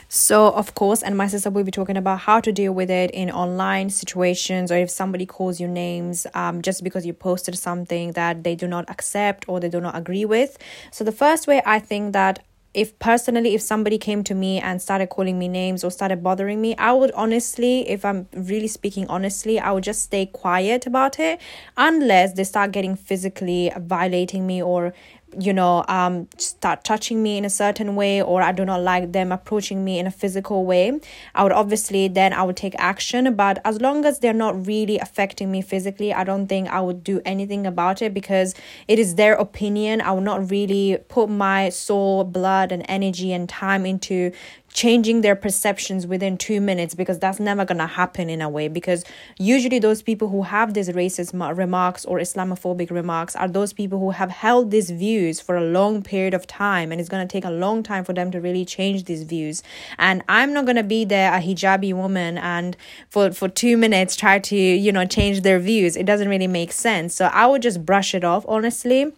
So, 0.09 0.51
of 0.53 0.75
course, 0.75 1.03
and 1.03 1.17
my 1.17 1.27
sister 1.27 1.51
will 1.51 1.65
be 1.65 1.73
talking 1.73 1.97
about 1.97 2.21
how 2.21 2.41
to 2.41 2.53
deal 2.53 2.73
with 2.73 2.91
it 2.91 3.11
in 3.11 3.31
online 3.31 3.91
situations 3.91 4.71
or 4.71 4.77
if 4.77 4.91
somebody 4.91 5.27
calls 5.27 5.61
you 5.61 5.67
names 5.67 6.27
um, 6.35 6.63
just 6.63 6.85
because 6.85 7.05
you 7.05 7.13
posted 7.13 7.59
something 7.59 8.13
that 8.13 8.45
they 8.45 8.55
do 8.55 8.69
not 8.69 8.89
accept 8.89 9.49
or 9.49 9.59
they 9.59 9.69
do 9.69 9.81
not 9.81 9.97
agree 9.97 10.25
with. 10.25 10.59
So, 10.93 11.03
the 11.03 11.13
first 11.13 11.47
way 11.47 11.61
I 11.67 11.81
think 11.81 12.13
that 12.13 12.45
if 12.77 12.97
personally 12.99 13.55
if 13.55 13.63
somebody 13.63 13.97
came 13.97 14.23
to 14.23 14.35
me 14.35 14.61
and 14.61 14.83
started 14.83 15.09
calling 15.09 15.39
me 15.39 15.49
names 15.49 15.83
or 15.83 15.91
started 15.91 16.23
bothering 16.23 16.61
me 16.61 16.77
i 16.77 16.93
would 16.93 17.11
honestly 17.13 17.89
if 17.89 18.05
i'm 18.05 18.29
really 18.35 18.69
speaking 18.69 19.07
honestly 19.09 19.59
i 19.59 19.73
would 19.73 19.83
just 19.83 20.03
stay 20.03 20.27
quiet 20.27 20.87
about 20.87 21.19
it 21.19 21.41
unless 21.79 22.35
they 22.35 22.45
start 22.45 22.73
getting 22.73 22.95
physically 22.95 23.73
violating 23.79 24.47
me 24.47 24.63
or 24.63 24.93
you 25.39 25.53
know 25.53 25.85
um 25.89 26.29
start 26.39 26.85
touching 26.85 27.23
me 27.23 27.37
in 27.37 27.45
a 27.45 27.51
certain 27.51 27.97
way 27.97 28.23
or 28.23 28.43
i 28.43 28.53
do 28.53 28.65
not 28.65 28.81
like 28.81 29.13
them 29.13 29.33
approaching 29.33 29.85
me 29.85 29.99
in 29.99 30.07
a 30.07 30.11
physical 30.11 30.65
way 30.65 30.99
i 31.35 31.43
would 31.43 31.53
obviously 31.53 32.09
then 32.09 32.33
i 32.33 32.43
would 32.43 32.57
take 32.57 32.75
action. 32.79 33.35
But 33.35 33.61
as 33.65 33.81
long 33.81 34.05
as 34.05 34.21
they're 34.21 34.33
not 34.33 34.67
really 34.67 34.99
affecting 34.99 35.51
me 35.51 35.63
physically 35.63 36.13
i 36.13 36.25
don't 36.25 36.47
think 36.47 36.69
i 36.69 36.81
would 36.81 37.05
do 37.05 37.21
anything 37.25 37.67
about 37.67 38.03
it 38.03 38.15
because 38.15 38.55
it 38.89 38.99
is 38.99 39.17
their 39.17 39.35
opinion. 39.35 40.01
I 40.01 40.13
would 40.13 40.25
not 40.25 40.51
really 40.51 40.99
put 41.09 41.29
my 41.29 41.69
soul 41.71 42.25
blood 42.25 42.73
and 42.73 42.85
energy 42.89 43.33
and 43.33 43.49
time 43.49 43.87
into 43.87 44.33
changing 44.77 45.23
their 45.23 45.35
perceptions 45.35 46.07
within 46.07 46.37
two 46.37 46.61
minutes 46.61 46.95
because 46.95 47.19
that's 47.19 47.41
never 47.41 47.65
to 47.79 47.87
happen 47.87 48.29
in 48.29 48.43
a 48.43 48.49
way. 48.49 48.69
Because 48.69 49.05
usually, 49.39 49.79
those 49.79 50.03
people 50.03 50.29
who 50.29 50.43
have 50.43 50.75
these 50.75 50.91
racist 50.91 51.33
remarks 51.57 52.05
or 52.05 52.19
Islamophobic 52.19 52.91
remarks 52.91 53.35
are 53.35 53.49
those 53.49 53.73
people 53.73 53.99
who 53.99 54.11
have 54.11 54.31
held 54.31 54.71
these 54.71 54.91
views 54.91 55.41
for 55.41 55.57
a 55.57 55.65
long 55.65 56.03
period 56.03 56.35
of 56.35 56.47
time, 56.47 56.93
and 56.93 57.01
it's 57.01 57.09
to 57.27 57.33
take 57.33 57.47
a 57.47 57.51
long 57.51 57.83
time 57.83 58.05
for 58.05 58.13
them 58.13 58.31
to 58.31 58.41
really 58.41 58.67
change 58.67 59.05
these 59.05 59.23
views. 59.23 59.63
And 59.99 60.23
I'm 60.29 60.53
not 60.53 60.67
to 60.77 60.83
be 60.83 61.07
there, 61.07 61.33
a 61.33 61.41
hijabi 61.41 61.95
woman, 61.95 62.37
and 62.37 62.77
for, 63.09 63.33
for 63.33 63.49
two 63.49 63.79
minutes 63.79 64.15
try 64.15 64.39
to, 64.41 64.57
you 64.57 64.93
know, 64.93 65.07
change 65.07 65.41
their 65.41 65.59
views. 65.59 65.97
It 65.97 66.05
doesn't 66.05 66.29
really 66.29 66.49
make 66.49 66.71
sense. 66.71 67.15
So 67.15 67.27
I 67.27 67.47
would 67.47 67.63
just 67.63 67.87
brush 67.87 68.15
it 68.15 68.25
off, 68.25 68.45
honestly 68.47 69.13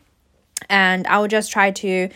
and 0.69 1.07
I 1.07 1.19
would 1.19 1.31
just 1.31 1.53
try 1.53 1.71
to 1.71 2.09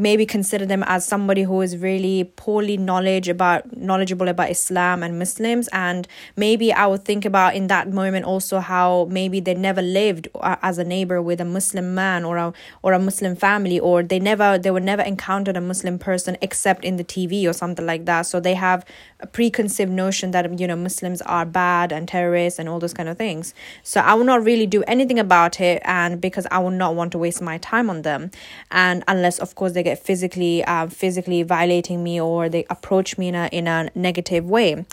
maybe 0.00 0.24
consider 0.24 0.64
them 0.64 0.82
as 0.86 1.04
somebody 1.04 1.42
who 1.42 1.60
is 1.60 1.76
really 1.76 2.24
poorly 2.24 2.78
knowledge 2.78 3.28
about 3.28 3.76
knowledgeable 3.76 4.28
about 4.28 4.50
Islam 4.50 5.02
and 5.02 5.18
Muslims. 5.18 5.68
And 5.72 6.08
maybe 6.36 6.72
I 6.72 6.86
would 6.86 7.04
think 7.04 7.26
about 7.26 7.54
in 7.54 7.66
that 7.66 7.92
moment 7.92 8.24
also 8.24 8.60
how 8.60 9.06
maybe 9.10 9.40
they 9.40 9.54
never 9.54 9.82
lived 9.82 10.28
uh, 10.34 10.56
as 10.62 10.78
a 10.78 10.84
neighbor 10.84 11.20
with 11.20 11.38
a 11.38 11.44
Muslim 11.44 11.94
man 11.94 12.24
or 12.24 12.38
a 12.38 12.52
or 12.82 12.94
a 12.94 12.98
Muslim 12.98 13.36
family 13.36 13.78
or 13.78 14.02
they 14.02 14.18
never 14.18 14.56
they 14.56 14.70
were 14.70 14.80
never 14.80 15.02
encountered 15.02 15.56
a 15.58 15.60
Muslim 15.60 15.98
person 15.98 16.38
except 16.40 16.82
in 16.82 16.96
the 16.96 17.04
TV 17.04 17.46
or 17.46 17.52
something 17.52 17.84
like 17.84 18.06
that. 18.06 18.22
So 18.22 18.40
they 18.40 18.54
have 18.54 18.86
a 19.20 19.26
preconceived 19.26 19.92
notion 19.92 20.30
that 20.30 20.58
you 20.58 20.66
know 20.66 20.76
Muslims 20.76 21.20
are 21.22 21.44
bad 21.44 21.92
and 21.92 22.08
terrorists 22.08 22.58
and 22.58 22.70
all 22.70 22.78
those 22.78 22.94
kind 22.94 23.08
of 23.10 23.18
things. 23.18 23.52
So 23.82 24.00
I 24.00 24.14
will 24.14 24.24
not 24.24 24.42
really 24.42 24.66
do 24.66 24.82
anything 24.84 25.18
about 25.18 25.60
it 25.60 25.82
and 25.84 26.22
because 26.22 26.46
I 26.50 26.58
will 26.60 26.70
not 26.70 26.94
want 26.94 27.12
to 27.12 27.18
waste 27.18 27.42
my 27.42 27.58
time 27.58 27.90
on 27.90 28.00
them. 28.00 28.30
And 28.70 29.04
unless 29.06 29.38
of 29.38 29.54
course 29.54 29.72
they 29.72 29.82
get 29.82 29.89
get 29.90 29.98
physically 30.10 30.64
uh, 30.64 30.86
physically 30.88 31.42
violating 31.42 32.02
me 32.08 32.20
or 32.20 32.48
they 32.48 32.64
approach 32.76 33.18
me 33.18 33.28
in 33.28 33.34
a 33.34 33.46
in 33.60 33.66
a 33.66 33.78
negative 33.94 34.44
way. 34.56 34.84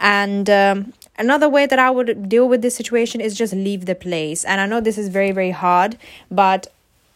And 0.00 0.50
um, 0.50 0.92
another 1.24 1.48
way 1.48 1.64
that 1.66 1.78
i 1.78 1.90
would 1.96 2.28
deal 2.28 2.46
with 2.52 2.60
this 2.66 2.74
situation 2.82 3.20
is 3.20 3.36
just 3.42 3.54
leave 3.68 3.86
the 3.86 3.98
place. 4.06 4.44
And 4.44 4.60
i 4.60 4.66
know 4.66 4.80
this 4.80 4.98
is 4.98 5.08
very 5.20 5.32
very 5.40 5.54
hard 5.64 5.96
but 6.42 6.73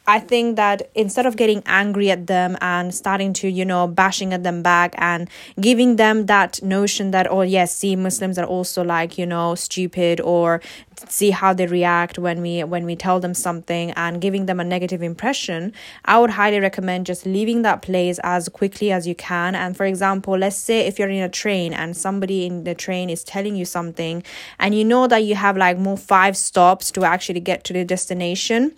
I 0.08 0.20
think 0.20 0.56
that 0.56 0.90
instead 0.94 1.26
of 1.26 1.36
getting 1.36 1.62
angry 1.66 2.10
at 2.10 2.28
them 2.28 2.56
and 2.62 2.94
starting 2.94 3.34
to, 3.34 3.48
you 3.48 3.66
know, 3.66 3.86
bashing 3.86 4.32
at 4.32 4.42
them 4.42 4.62
back 4.62 4.94
and 4.96 5.28
giving 5.60 5.96
them 5.96 6.24
that 6.26 6.62
notion 6.62 7.10
that, 7.10 7.30
oh, 7.30 7.42
yes, 7.42 7.76
see, 7.76 7.94
Muslims 7.94 8.38
are 8.38 8.46
also 8.46 8.82
like, 8.82 9.18
you 9.18 9.26
know, 9.26 9.54
stupid 9.54 10.18
or 10.22 10.62
see 11.10 11.30
how 11.30 11.52
they 11.52 11.66
react 11.66 12.18
when 12.18 12.40
we 12.40 12.64
when 12.64 12.86
we 12.86 12.96
tell 12.96 13.20
them 13.20 13.34
something 13.34 13.90
and 13.92 14.20
giving 14.20 14.46
them 14.46 14.58
a 14.58 14.64
negative 14.64 15.00
impression 15.00 15.72
i 16.06 16.18
would 16.18 16.30
highly 16.30 16.58
recommend 16.58 17.06
just 17.06 17.24
leaving 17.24 17.62
that 17.62 17.82
place 17.82 18.18
as 18.24 18.48
quickly 18.48 18.90
as 18.90 19.06
you 19.06 19.14
can. 19.14 19.54
And 19.54 19.76
for 19.76 19.86
example 19.86 20.36
let's 20.36 20.56
say 20.56 20.88
if 20.88 20.98
you're 20.98 21.08
in 21.08 21.22
a 21.22 21.28
train 21.28 21.72
and 21.72 21.96
somebody 21.96 22.46
in 22.46 22.64
the 22.64 22.74
train 22.74 23.10
is 23.10 23.22
telling 23.22 23.54
you 23.54 23.64
something 23.64 24.24
and 24.58 24.74
you 24.74 24.84
know 24.84 25.06
that 25.06 25.22
you 25.22 25.36
have 25.36 25.56
like 25.56 25.78
more 25.78 25.96
five 25.96 26.36
stops 26.36 26.90
to 26.92 27.04
actually 27.04 27.40
get 27.40 27.62
to 27.64 27.72
the 27.72 27.84
destination 27.84 28.72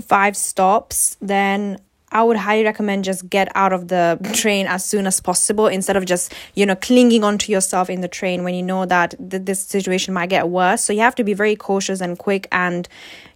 five 0.00 0.36
stops, 0.36 1.16
then 1.20 1.78
I 2.12 2.22
would 2.22 2.36
highly 2.36 2.64
recommend 2.64 3.04
just 3.04 3.28
get 3.28 3.48
out 3.56 3.72
of 3.72 3.88
the 3.88 4.18
train 4.32 4.66
as 4.68 4.84
soon 4.84 5.06
as 5.08 5.20
possible 5.20 5.66
instead 5.66 5.96
of 5.96 6.06
just, 6.06 6.32
you 6.54 6.64
know, 6.64 6.76
clinging 6.76 7.24
onto 7.24 7.50
yourself 7.50 7.90
in 7.90 8.00
the 8.00 8.08
train 8.08 8.44
when 8.44 8.54
you 8.54 8.62
know 8.62 8.86
that 8.86 9.14
th- 9.30 9.44
this 9.44 9.60
situation 9.60 10.14
might 10.14 10.28
get 10.30 10.48
worse. 10.48 10.82
So 10.82 10.92
you 10.92 11.00
have 11.00 11.16
to 11.16 11.24
be 11.24 11.34
very 11.34 11.56
cautious 11.56 12.00
and 12.00 12.16
quick 12.16 12.46
and, 12.52 12.88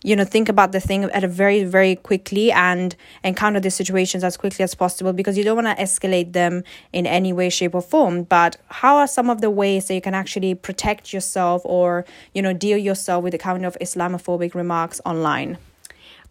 you 0.04 0.14
know, 0.14 0.24
think 0.24 0.48
about 0.48 0.70
the 0.70 0.78
thing 0.78 1.04
at 1.04 1.24
a 1.24 1.28
very, 1.28 1.64
very 1.64 1.96
quickly 1.96 2.52
and 2.52 2.94
encounter 3.24 3.58
these 3.58 3.74
situations 3.74 4.22
as 4.22 4.36
quickly 4.36 4.62
as 4.62 4.74
possible 4.76 5.12
because 5.12 5.36
you 5.36 5.42
don't 5.42 5.62
want 5.62 5.76
to 5.76 5.82
escalate 5.82 6.32
them 6.32 6.62
in 6.92 7.06
any 7.06 7.32
way, 7.32 7.50
shape, 7.50 7.74
or 7.74 7.82
form. 7.82 8.22
But 8.22 8.56
how 8.68 8.98
are 8.98 9.08
some 9.08 9.28
of 9.28 9.40
the 9.40 9.50
ways 9.50 9.88
that 9.88 9.94
you 9.94 10.00
can 10.00 10.14
actually 10.14 10.54
protect 10.54 11.12
yourself 11.12 11.60
or, 11.64 12.06
you 12.34 12.40
know, 12.40 12.52
deal 12.52 12.78
yourself 12.78 13.24
with 13.24 13.32
the 13.32 13.38
kind 13.38 13.66
of 13.66 13.76
Islamophobic 13.80 14.54
remarks 14.54 15.00
online? 15.04 15.58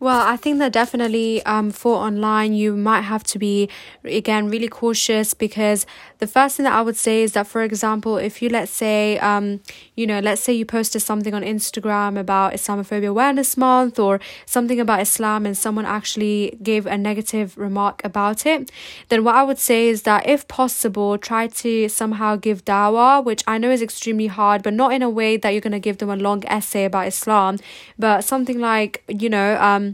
Well, 0.02 0.26
I 0.26 0.38
think 0.38 0.60
that 0.60 0.72
definitely 0.72 1.44
um, 1.44 1.72
for 1.72 1.96
online, 1.98 2.54
you 2.54 2.74
might 2.74 3.02
have 3.02 3.22
to 3.26 3.38
be, 3.38 3.68
again, 4.06 4.48
really 4.48 4.70
cautious 4.70 5.34
because 5.34 5.86
the 6.20 6.28
first 6.28 6.56
thing 6.56 6.64
that 6.64 6.72
I 6.72 6.82
would 6.82 6.96
say 6.96 7.22
is 7.22 7.34
that, 7.34 7.48
for 7.48 7.64
example, 7.64 8.16
if 8.16 8.42
you, 8.42 8.48
let's 8.48 8.72
say, 8.72 9.20
um, 9.20 9.60
you 9.98 10.08
know, 10.08 10.20
let's 10.20 10.42
say 10.42 10.54
you 10.54 10.66
posted 10.66 11.02
something 11.02 11.34
on 11.34 11.42
Instagram 11.42 12.18
about 12.18 12.54
Islamophobia 12.54 13.10
Awareness 13.10 13.58
Month 13.58 14.00
or 14.00 14.22
something 14.46 14.80
about 14.80 15.02
Islam 15.02 15.46
and 15.46 15.58
someone 15.58 15.86
actually 15.86 16.58
gave 16.64 16.86
a 16.86 16.98
negative 16.98 17.58
remark 17.58 18.00
about 18.06 18.46
it, 18.46 18.72
then 19.10 19.26
what 19.26 19.36
I 19.36 19.44
would 19.44 19.60
say 19.60 19.90
is 19.90 20.04
that 20.04 20.26
if 20.26 20.48
possible, 20.48 21.18
try 21.18 21.48
to 21.48 21.90
somehow 21.90 22.38
give 22.38 22.64
dawah, 22.64 23.22
which 23.22 23.44
I 23.46 23.58
know 23.58 23.70
is 23.70 23.82
extremely 23.82 24.28
hard, 24.28 24.64
but 24.64 24.74
not 24.74 24.94
in 24.94 25.02
a 25.02 25.10
way 25.10 25.36
that 25.36 25.50
you're 25.50 25.60
going 25.60 25.74
to 25.74 25.80
give 25.80 25.98
them 25.98 26.10
a 26.10 26.16
long 26.16 26.46
essay 26.46 26.86
about 26.86 27.08
Islam, 27.08 27.58
but 27.98 28.24
something 28.24 28.60
like, 28.60 29.04
you 29.10 29.30
know, 29.30 29.60
um, 29.60 29.89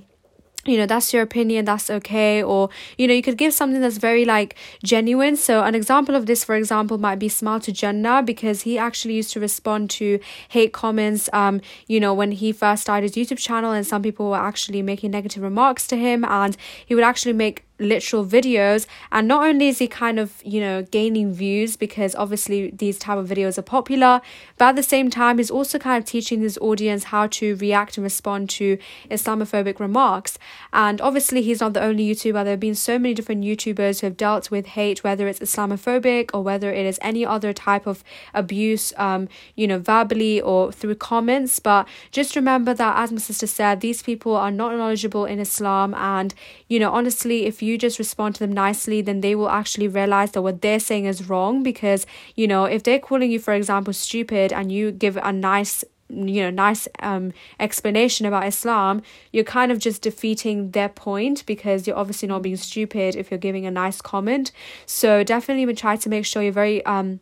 you 0.66 0.78
know 0.78 0.86
that's 0.86 1.14
your 1.14 1.22
opinion 1.22 1.66
that's 1.66 1.90
okay 1.90 2.44
or 2.44 2.70
you 2.98 3.08
know 3.08 3.14
you 3.14 3.22
could 3.22 3.38
give 3.38 3.54
something 3.54 3.82
that's 3.82 3.98
very 3.98 4.26
like 4.26 4.56
genuine. 4.84 5.36
So 5.36 5.64
an 5.64 5.76
example 5.76 6.16
of 6.16 6.26
this 6.26 6.44
for 6.44 6.56
example 6.56 6.98
might 6.98 7.20
be 7.20 7.30
smile 7.30 7.60
to 7.62 7.72
jannah 7.72 8.24
because 8.24 8.64
he 8.64 8.78
actually 8.78 9.14
used 9.16 9.32
to 9.34 9.40
respond 9.40 9.90
to 9.92 10.20
hate 10.50 10.74
comments 10.74 11.30
um 11.34 11.62
you 11.88 12.00
know 12.00 12.14
when 12.14 12.32
he 12.32 12.52
first 12.52 12.84
started 12.84 13.14
his 13.14 13.16
youtube 13.16 13.38
channel 13.38 13.72
and 13.72 13.86
some 13.86 14.02
people 14.02 14.30
were 14.30 14.38
actually 14.38 14.82
making 14.82 15.12
negative 15.12 15.44
remarks 15.44 15.88
to 15.88 15.96
him 15.96 16.26
and 16.26 16.58
he 16.86 16.96
would 16.96 17.04
actually 17.04 17.34
make 17.34 17.66
literal 17.80 18.26
videos. 18.26 18.88
And 19.12 19.28
not 19.28 19.46
only 19.46 19.68
is 19.68 19.80
he 19.80 19.88
kind 19.88 20.20
of 20.20 20.42
you 20.44 20.62
know 20.62 20.84
gaining 20.84 21.34
views 21.34 21.76
because 21.76 22.16
obviously 22.16 22.72
these 22.72 22.98
type 22.98 23.18
of 23.18 23.28
videos 23.28 23.58
are 23.58 23.64
popular 23.64 24.22
but 24.58 24.70
at 24.70 24.76
the 24.76 24.84
same 24.84 25.10
time 25.10 25.38
he's 25.38 25.52
also 25.52 25.78
kind 25.78 26.02
of 26.02 26.08
teaching 26.10 26.42
his 26.42 26.58
audience 26.62 27.06
how 27.06 27.28
to 27.28 27.56
react 27.58 27.98
and 27.98 28.04
respond 28.04 28.50
to 28.52 28.78
islamophobic 29.10 29.80
remarks. 29.80 30.38
And 30.72 31.02
obviously 31.02 31.42
he's 31.42 31.60
not 31.60 31.74
the 31.74 31.84
only 31.84 32.08
youtuber. 32.10 32.44
There 32.44 32.52
have 32.54 32.60
been 32.60 32.76
so 32.76 32.98
many 32.98 33.14
different 33.14 33.44
youtubers 33.44 34.00
who 34.00 34.08
have 34.08 34.18
dealt 34.18 34.52
with 34.52 34.68
hate 34.68 35.04
whether 35.04 35.28
it's 35.28 35.40
islamophobic 35.40 36.30
or 36.34 36.44
whether 36.44 36.72
it 36.72 36.86
is 36.86 37.00
any 37.02 37.26
other 37.26 37.52
type 37.54 37.86
of 37.88 38.04
abuse 38.34 38.94
um 38.98 39.28
you 39.56 39.68
know 39.68 39.80
verbally 39.80 40.40
or 40.40 40.72
through 40.72 40.96
comments. 40.96 41.60
But 41.60 41.88
just 42.12 42.36
remember 42.36 42.74
that 42.74 42.98
as 42.98 43.12
my 43.12 43.18
sister 43.18 43.48
said 43.48 43.82
these 43.82 44.02
people 44.02 44.36
are 44.36 44.52
not 44.52 44.76
knowledgeable 44.76 45.26
in 45.26 45.40
islam. 45.40 45.94
And 45.94 46.34
you 46.70 46.80
know 46.80 46.92
honestly 46.92 47.46
if 47.46 47.62
you 47.62 47.65
just 47.78 48.00
respond 48.00 48.36
to 48.36 48.40
them 48.40 48.52
nicely, 48.52 49.02
then 49.02 49.22
they 49.22 49.36
will 49.36 49.50
actually 49.50 49.88
realize 49.88 50.32
that 50.32 50.42
what 50.42 50.62
they're 50.62 50.80
saying 50.80 51.06
is 51.06 51.30
wrong. 51.30 51.64
Because, 51.64 52.06
you 52.36 52.48
know, 52.48 52.66
if 52.66 52.84
they're 52.84 53.00
calling 53.00 53.32
you, 53.32 53.40
for 53.40 53.54
example, 53.54 53.94
stupid 53.94 54.54
and 54.54 54.72
you 54.72 54.92
give 54.92 55.18
a 55.18 55.34
nice 55.34 55.84
you 56.08 56.44
know 56.44 56.52
nice 56.52 56.88
um 57.00 57.34
explanation 57.60 58.28
about 58.28 58.46
islam 58.46 59.02
you're 59.32 59.44
kind 59.44 59.72
of 59.72 59.80
just 59.80 60.04
defeating 60.04 60.70
their 60.70 60.88
point 60.88 61.44
because 61.48 61.88
you're 61.88 61.98
obviously 61.98 62.28
not 62.28 62.44
being 62.44 62.56
stupid 62.56 63.16
if 63.16 63.32
you're 63.32 63.40
giving 63.40 63.66
a 63.66 63.72
nice 63.72 64.02
comment 64.02 64.52
so 64.86 65.24
definitely 65.24 65.66
we 65.66 65.74
try 65.74 65.96
to 65.96 66.08
make 66.08 66.24
sure 66.24 66.44
you're 66.44 66.52
very 66.52 66.86
um 66.86 67.20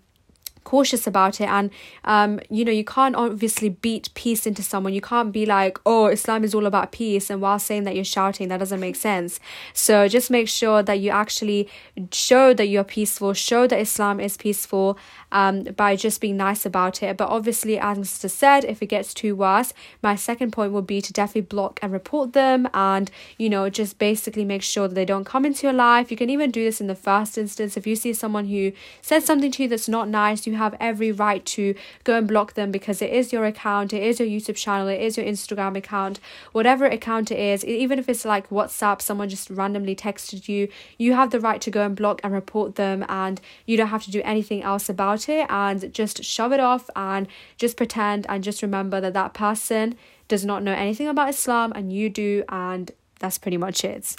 cautious 0.64 1.08
about 1.08 1.40
it. 1.42 1.50
And 1.50 1.72
um 2.06 2.40
you 2.50 2.66
know 2.66 2.72
you 2.72 2.84
can't 2.84 3.16
obviously 3.16 3.70
beat 3.70 4.10
peace 4.14 4.46
into 4.46 4.64
someone. 4.64 4.94
You 4.94 5.02
can't 5.02 5.32
be 5.32 5.46
like 5.46 5.80
oh 5.86 6.08
islam 6.08 6.44
is 6.44 6.54
all 6.54 6.66
about 6.66 6.92
peace. 6.92 7.30
And 7.30 7.42
while 7.42 7.60
saying 7.60 7.84
that 7.84 7.96
you're 7.96 8.04
shouting 8.04 8.48
that 8.48 8.58
doesn't 8.58 8.80
make 8.80 8.96
sense. 8.96 9.40
So 9.74 10.08
just 10.08 10.30
make 10.32 10.48
sure 10.48 10.84
that 10.84 11.00
you 11.00 11.10
actually 11.10 11.70
show 12.12 12.54
that 12.54 12.68
you're 12.68 12.84
peaceful. 12.84 13.34
Show 13.34 13.68
that 13.68 13.80
islam 13.80 14.20
is 14.20 14.38
peaceful 14.38 14.98
um 15.34 15.64
by 15.76 15.96
just 15.96 16.22
being 16.22 16.38
nice 16.38 16.66
about 16.66 17.04
it. 17.04 17.18
But 17.18 17.28
obviously 17.28 17.78
as 17.78 17.98
mr 17.98 18.30
said 18.30 18.64
if 18.64 18.82
it 18.82 18.88
gets 18.88 19.14
too 19.14 19.36
worse 19.36 19.74
my 20.02 20.16
second 20.16 20.52
point 20.52 20.72
would 20.72 20.88
be 20.88 21.02
to 21.02 21.12
definitely 21.12 21.42
block 21.42 21.80
and 21.82 21.92
report 21.92 22.32
them 22.32 22.70
and 22.74 23.12
you 23.38 23.50
know 23.50 23.70
just 23.70 24.00
basically 24.00 24.46
make 24.46 24.62
sure 24.62 24.88
that 24.88 24.96
they 24.96 25.06
don't 25.06 25.26
come 25.26 25.46
into 25.46 25.68
your 25.68 25.74
life. 25.74 26.12
You 26.12 26.18
can 26.18 26.30
even 26.30 26.52
do 26.52 26.64
this 26.64 26.80
in 26.80 26.88
the 26.88 26.96
first 26.96 27.38
instance. 27.38 27.76
If 27.76 27.86
you 27.86 27.96
see 27.96 28.14
someone 28.14 28.48
who 28.48 28.72
says 29.02 29.26
something 29.26 29.52
to 29.52 29.64
you 29.64 29.70
that's 29.70 29.90
not 29.90 30.08
nice 30.08 30.48
you 30.48 30.56
have 30.56 30.76
every 30.80 31.12
right 31.12 31.44
to 31.46 31.76
go 32.04 32.18
and 32.18 32.28
block 32.28 32.54
them 32.54 32.72
because 32.72 33.02
it 33.02 33.12
is 33.12 33.34
your 33.34 33.46
account, 33.46 33.94
it 33.94 34.04
is 34.04 34.20
your 34.20 34.28
YouTube 34.28 34.56
channel, 34.56 34.88
it 34.88 35.02
is 35.02 35.18
your 35.18 35.26
Instagram 35.26 35.78
account, 35.78 36.20
whatever 36.52 36.86
account 36.86 37.32
it 37.32 37.40
is, 37.40 37.66
even 37.66 38.00
if 38.00 38.10
it's 38.10 38.26
like 38.26 38.50
WhatsApp, 38.50 39.02
someone 39.02 39.30
just 39.30 39.50
randomly 39.50 39.96
texted 39.96 40.48
you, 40.48 40.68
you 40.98 41.14
have 41.14 41.32
the 41.32 41.40
right 41.40 41.62
to 41.62 41.72
go 41.72 41.86
and 41.86 41.96
block 41.96 42.22
and 42.24 42.34
report 42.34 42.76
them, 42.76 43.06
and 43.10 43.42
you 43.66 43.78
don't 43.78 43.88
have 43.88 44.04
to 44.04 44.12
do 44.12 44.22
anything 44.24 44.64
else 44.64 44.90
about 44.90 45.23
it. 45.30 45.46
And 45.50 45.94
just 45.94 46.24
shove 46.24 46.52
it 46.52 46.60
off 46.60 46.90
and 46.96 47.28
just 47.58 47.78
pretend 47.78 48.26
and 48.30 48.44
just 48.44 48.62
remember 48.62 49.02
that 49.02 49.14
that 49.14 49.34
person 49.34 49.96
does 50.28 50.46
not 50.46 50.64
know 50.64 50.74
anything 50.74 51.08
about 51.08 51.30
Islam 51.30 51.74
and 51.76 51.92
you 51.92 52.10
do, 52.10 52.44
and 52.50 52.92
that's 53.20 53.38
pretty 53.38 53.58
much 53.58 53.84
it. 53.84 54.16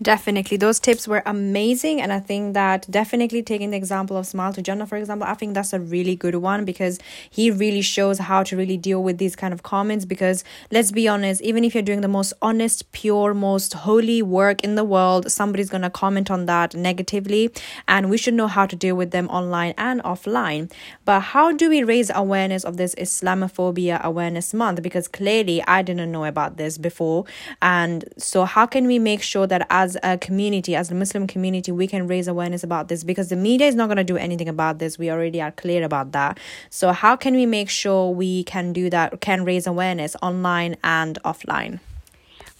Definitely. 0.00 0.58
Those 0.58 0.78
tips 0.78 1.08
were 1.08 1.24
amazing. 1.26 2.00
And 2.00 2.12
I 2.12 2.20
think 2.20 2.54
that 2.54 2.88
definitely 2.88 3.42
taking 3.42 3.70
the 3.72 3.76
example 3.76 4.16
of 4.16 4.28
Smile 4.28 4.52
to 4.52 4.62
Jannah, 4.62 4.86
for 4.86 4.96
example, 4.96 5.26
I 5.26 5.34
think 5.34 5.54
that's 5.54 5.72
a 5.72 5.80
really 5.80 6.14
good 6.14 6.36
one 6.36 6.64
because 6.64 7.00
he 7.28 7.50
really 7.50 7.82
shows 7.82 8.20
how 8.20 8.44
to 8.44 8.56
really 8.56 8.76
deal 8.76 9.02
with 9.02 9.18
these 9.18 9.34
kind 9.34 9.52
of 9.52 9.64
comments. 9.64 10.04
Because 10.04 10.44
let's 10.70 10.92
be 10.92 11.08
honest, 11.08 11.42
even 11.42 11.64
if 11.64 11.74
you're 11.74 11.82
doing 11.82 12.02
the 12.02 12.06
most 12.06 12.32
honest, 12.40 12.92
pure, 12.92 13.34
most 13.34 13.72
holy 13.72 14.22
work 14.22 14.62
in 14.62 14.76
the 14.76 14.84
world, 14.84 15.32
somebody's 15.32 15.68
going 15.68 15.82
to 15.82 15.90
comment 15.90 16.30
on 16.30 16.46
that 16.46 16.76
negatively. 16.76 17.50
And 17.88 18.08
we 18.08 18.18
should 18.18 18.34
know 18.34 18.46
how 18.46 18.66
to 18.66 18.76
deal 18.76 18.94
with 18.94 19.10
them 19.10 19.26
online 19.30 19.74
and 19.76 20.00
offline. 20.04 20.70
But 21.04 21.20
how 21.20 21.50
do 21.50 21.68
we 21.68 21.82
raise 21.82 22.08
awareness 22.14 22.62
of 22.62 22.76
this 22.76 22.94
Islamophobia 22.94 24.00
Awareness 24.04 24.54
Month? 24.54 24.80
Because 24.80 25.08
clearly 25.08 25.60
I 25.66 25.82
didn't 25.82 26.12
know 26.12 26.24
about 26.24 26.56
this 26.56 26.78
before. 26.78 27.24
And 27.60 28.04
so, 28.16 28.44
how 28.44 28.64
can 28.64 28.86
we 28.86 29.00
make 29.00 29.22
sure 29.22 29.48
that 29.48 29.66
as 29.70 29.87
as 29.88 29.96
a 30.02 30.18
community, 30.18 30.76
as 30.76 30.88
the 30.88 30.94
Muslim 30.94 31.26
community, 31.26 31.72
we 31.72 31.86
can 31.86 32.06
raise 32.06 32.28
awareness 32.28 32.62
about 32.62 32.88
this 32.88 33.04
because 33.04 33.28
the 33.28 33.36
media 33.36 33.66
is 33.66 33.74
not 33.74 33.86
going 33.86 33.96
to 33.96 34.04
do 34.04 34.16
anything 34.16 34.48
about 34.48 34.78
this. 34.78 34.98
We 34.98 35.10
already 35.10 35.40
are 35.40 35.52
clear 35.52 35.82
about 35.84 36.12
that. 36.12 36.38
So, 36.70 36.92
how 36.92 37.16
can 37.16 37.34
we 37.34 37.46
make 37.46 37.70
sure 37.70 38.10
we 38.10 38.44
can 38.44 38.72
do 38.72 38.90
that, 38.90 39.20
can 39.20 39.44
raise 39.44 39.66
awareness 39.66 40.14
online 40.22 40.76
and 40.84 41.18
offline? 41.24 41.80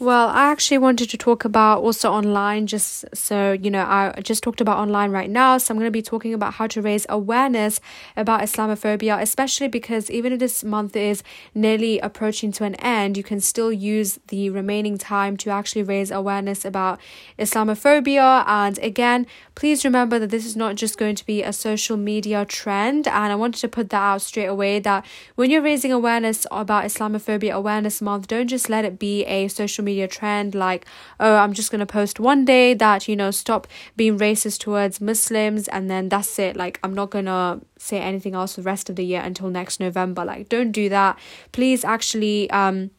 Well, 0.00 0.28
I 0.28 0.52
actually 0.52 0.78
wanted 0.78 1.10
to 1.10 1.16
talk 1.16 1.44
about 1.44 1.82
also 1.82 2.12
online, 2.12 2.68
just 2.68 3.04
so 3.16 3.50
you 3.50 3.68
know, 3.68 3.82
I 3.82 4.20
just 4.22 4.44
talked 4.44 4.60
about 4.60 4.78
online 4.78 5.10
right 5.10 5.28
now. 5.28 5.58
So 5.58 5.74
I'm 5.74 5.78
going 5.78 5.88
to 5.88 5.90
be 5.90 6.02
talking 6.02 6.32
about 6.32 6.54
how 6.54 6.68
to 6.68 6.80
raise 6.80 7.04
awareness 7.08 7.80
about 8.16 8.40
Islamophobia, 8.40 9.20
especially 9.20 9.66
because 9.66 10.08
even 10.08 10.32
if 10.32 10.38
this 10.38 10.62
month 10.62 10.94
is 10.94 11.24
nearly 11.52 11.98
approaching 11.98 12.52
to 12.52 12.64
an 12.64 12.76
end, 12.76 13.16
you 13.16 13.24
can 13.24 13.40
still 13.40 13.72
use 13.72 14.20
the 14.28 14.50
remaining 14.50 14.98
time 14.98 15.36
to 15.38 15.50
actually 15.50 15.82
raise 15.82 16.12
awareness 16.12 16.64
about 16.64 17.00
Islamophobia. 17.36 18.44
And 18.46 18.78
again, 18.78 19.26
please 19.56 19.84
remember 19.84 20.20
that 20.20 20.30
this 20.30 20.46
is 20.46 20.54
not 20.54 20.76
just 20.76 20.96
going 20.96 21.16
to 21.16 21.26
be 21.26 21.42
a 21.42 21.52
social 21.52 21.96
media 21.96 22.44
trend. 22.44 23.08
And 23.08 23.32
I 23.32 23.34
wanted 23.34 23.62
to 23.62 23.68
put 23.68 23.90
that 23.90 24.00
out 24.00 24.22
straight 24.22 24.46
away 24.46 24.78
that 24.78 25.04
when 25.34 25.50
you're 25.50 25.60
raising 25.60 25.90
awareness 25.90 26.46
about 26.52 26.84
Islamophobia 26.84 27.52
Awareness 27.52 28.00
Month, 28.00 28.28
don't 28.28 28.46
just 28.46 28.68
let 28.70 28.84
it 28.84 29.00
be 29.00 29.24
a 29.24 29.48
social 29.48 29.82
media 29.82 29.87
trend 30.08 30.54
like, 30.54 30.86
oh, 31.20 31.36
I'm 31.36 31.52
just 31.52 31.70
going 31.70 31.80
to 31.80 31.86
post 31.86 32.20
one 32.20 32.44
day 32.44 32.74
that, 32.74 33.08
you 33.08 33.16
know, 33.16 33.30
stop 33.30 33.66
being 33.96 34.18
racist 34.18 34.60
towards 34.60 35.00
Muslims 35.00 35.68
and 35.68 35.90
then 35.90 36.08
that's 36.08 36.38
it. 36.38 36.56
Like, 36.56 36.78
I'm 36.82 36.94
not 36.94 37.10
going 37.10 37.26
to 37.26 37.60
say 37.78 38.00
anything 38.00 38.34
else 38.34 38.56
the 38.56 38.62
rest 38.62 38.90
of 38.90 38.96
the 38.96 39.04
year 39.04 39.20
until 39.20 39.48
next 39.48 39.80
November. 39.80 40.24
Like, 40.24 40.48
don't 40.48 40.72
do 40.72 40.88
that. 40.88 41.18
Please 41.52 41.84
actually, 41.84 42.50
um, 42.50 42.90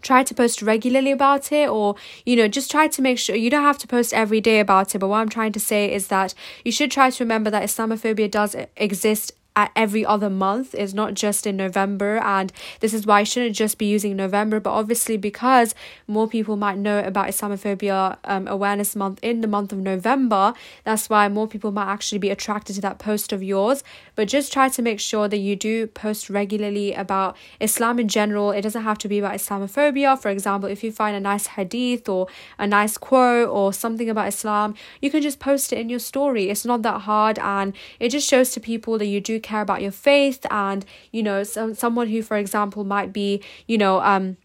try 0.00 0.24
to 0.24 0.34
post 0.34 0.62
regularly 0.62 1.12
about 1.12 1.52
it 1.52 1.68
or 1.68 1.94
you 2.26 2.34
know 2.34 2.48
just 2.48 2.70
try 2.70 2.88
to 2.88 3.00
make 3.00 3.18
sure 3.18 3.36
you 3.36 3.48
don't 3.48 3.62
have 3.62 3.78
to 3.78 3.86
post 3.86 4.12
every 4.12 4.40
day 4.40 4.58
about 4.58 4.94
it 4.94 4.98
but 4.98 5.06
what 5.06 5.18
i'm 5.18 5.28
trying 5.28 5.52
to 5.52 5.60
say 5.60 5.92
is 5.92 6.08
that 6.08 6.34
you 6.64 6.72
should 6.72 6.90
try 6.90 7.08
to 7.08 7.22
remember 7.22 7.50
that 7.50 7.62
islamophobia 7.62 8.28
does 8.28 8.56
exist 8.76 9.32
every 9.56 10.04
other 10.04 10.30
month. 10.30 10.74
Is 10.74 10.94
not 10.94 11.14
just 11.14 11.46
in 11.46 11.56
November 11.56 12.18
and 12.18 12.52
this 12.80 12.94
is 12.94 13.06
why 13.06 13.20
I 13.20 13.24
shouldn't 13.24 13.54
just 13.56 13.78
be 13.78 13.86
using 13.86 14.16
November 14.16 14.60
but 14.60 14.70
obviously 14.70 15.16
because 15.16 15.74
more 16.06 16.26
people 16.28 16.56
might 16.56 16.78
know 16.78 17.00
about 17.00 17.28
Islamophobia 17.28 18.16
um, 18.24 18.48
awareness 18.48 18.96
month 18.96 19.18
in 19.22 19.40
the 19.40 19.46
month 19.46 19.72
of 19.72 19.78
November 19.78 20.54
that's 20.84 21.10
why 21.10 21.28
more 21.28 21.46
people 21.46 21.72
might 21.72 21.90
actually 21.90 22.18
be 22.18 22.30
attracted 22.30 22.74
to 22.76 22.80
that 22.82 22.98
post 22.98 23.32
of 23.32 23.42
yours. 23.42 23.84
But 24.14 24.28
just 24.28 24.52
try 24.52 24.68
to 24.70 24.82
make 24.82 25.00
sure 25.00 25.28
that 25.28 25.38
you 25.38 25.56
do 25.56 25.86
post 25.86 26.30
regularly 26.30 26.94
about 26.94 27.36
Islam 27.60 27.98
in 27.98 28.08
general. 28.08 28.50
It 28.50 28.62
doesn't 28.62 28.82
have 28.82 28.98
to 28.98 29.08
be 29.08 29.18
about 29.18 29.34
Islamophobia. 29.34 30.20
For 30.20 30.30
example 30.30 30.68
if 30.68 30.82
you 30.82 30.92
find 30.92 31.16
a 31.16 31.20
nice 31.20 31.48
hadith 31.48 32.08
or 32.08 32.28
a 32.58 32.66
nice 32.66 32.96
quote 32.96 33.48
or 33.48 33.72
something 33.72 34.08
about 34.08 34.28
Islam 34.28 34.74
you 35.00 35.10
can 35.10 35.22
just 35.22 35.38
post 35.38 35.72
it 35.72 35.78
in 35.78 35.88
your 35.88 35.98
story. 35.98 36.48
It's 36.50 36.64
not 36.64 36.82
that 36.82 37.02
hard 37.02 37.38
and 37.38 37.74
it 38.00 38.08
just 38.10 38.28
shows 38.28 38.50
to 38.52 38.60
people 38.60 38.98
that 38.98 39.06
you 39.06 39.20
do 39.20 39.40
care 39.42 39.60
about 39.60 39.82
your 39.82 39.92
faith 39.92 40.44
and 40.50 40.84
you 41.10 41.22
know 41.22 41.42
some, 41.42 41.74
someone 41.74 42.08
who 42.08 42.22
for 42.22 42.36
example 42.36 42.84
might 42.84 43.12
be 43.12 43.42
you 43.66 43.78
know 43.78 44.00
um 44.00 44.36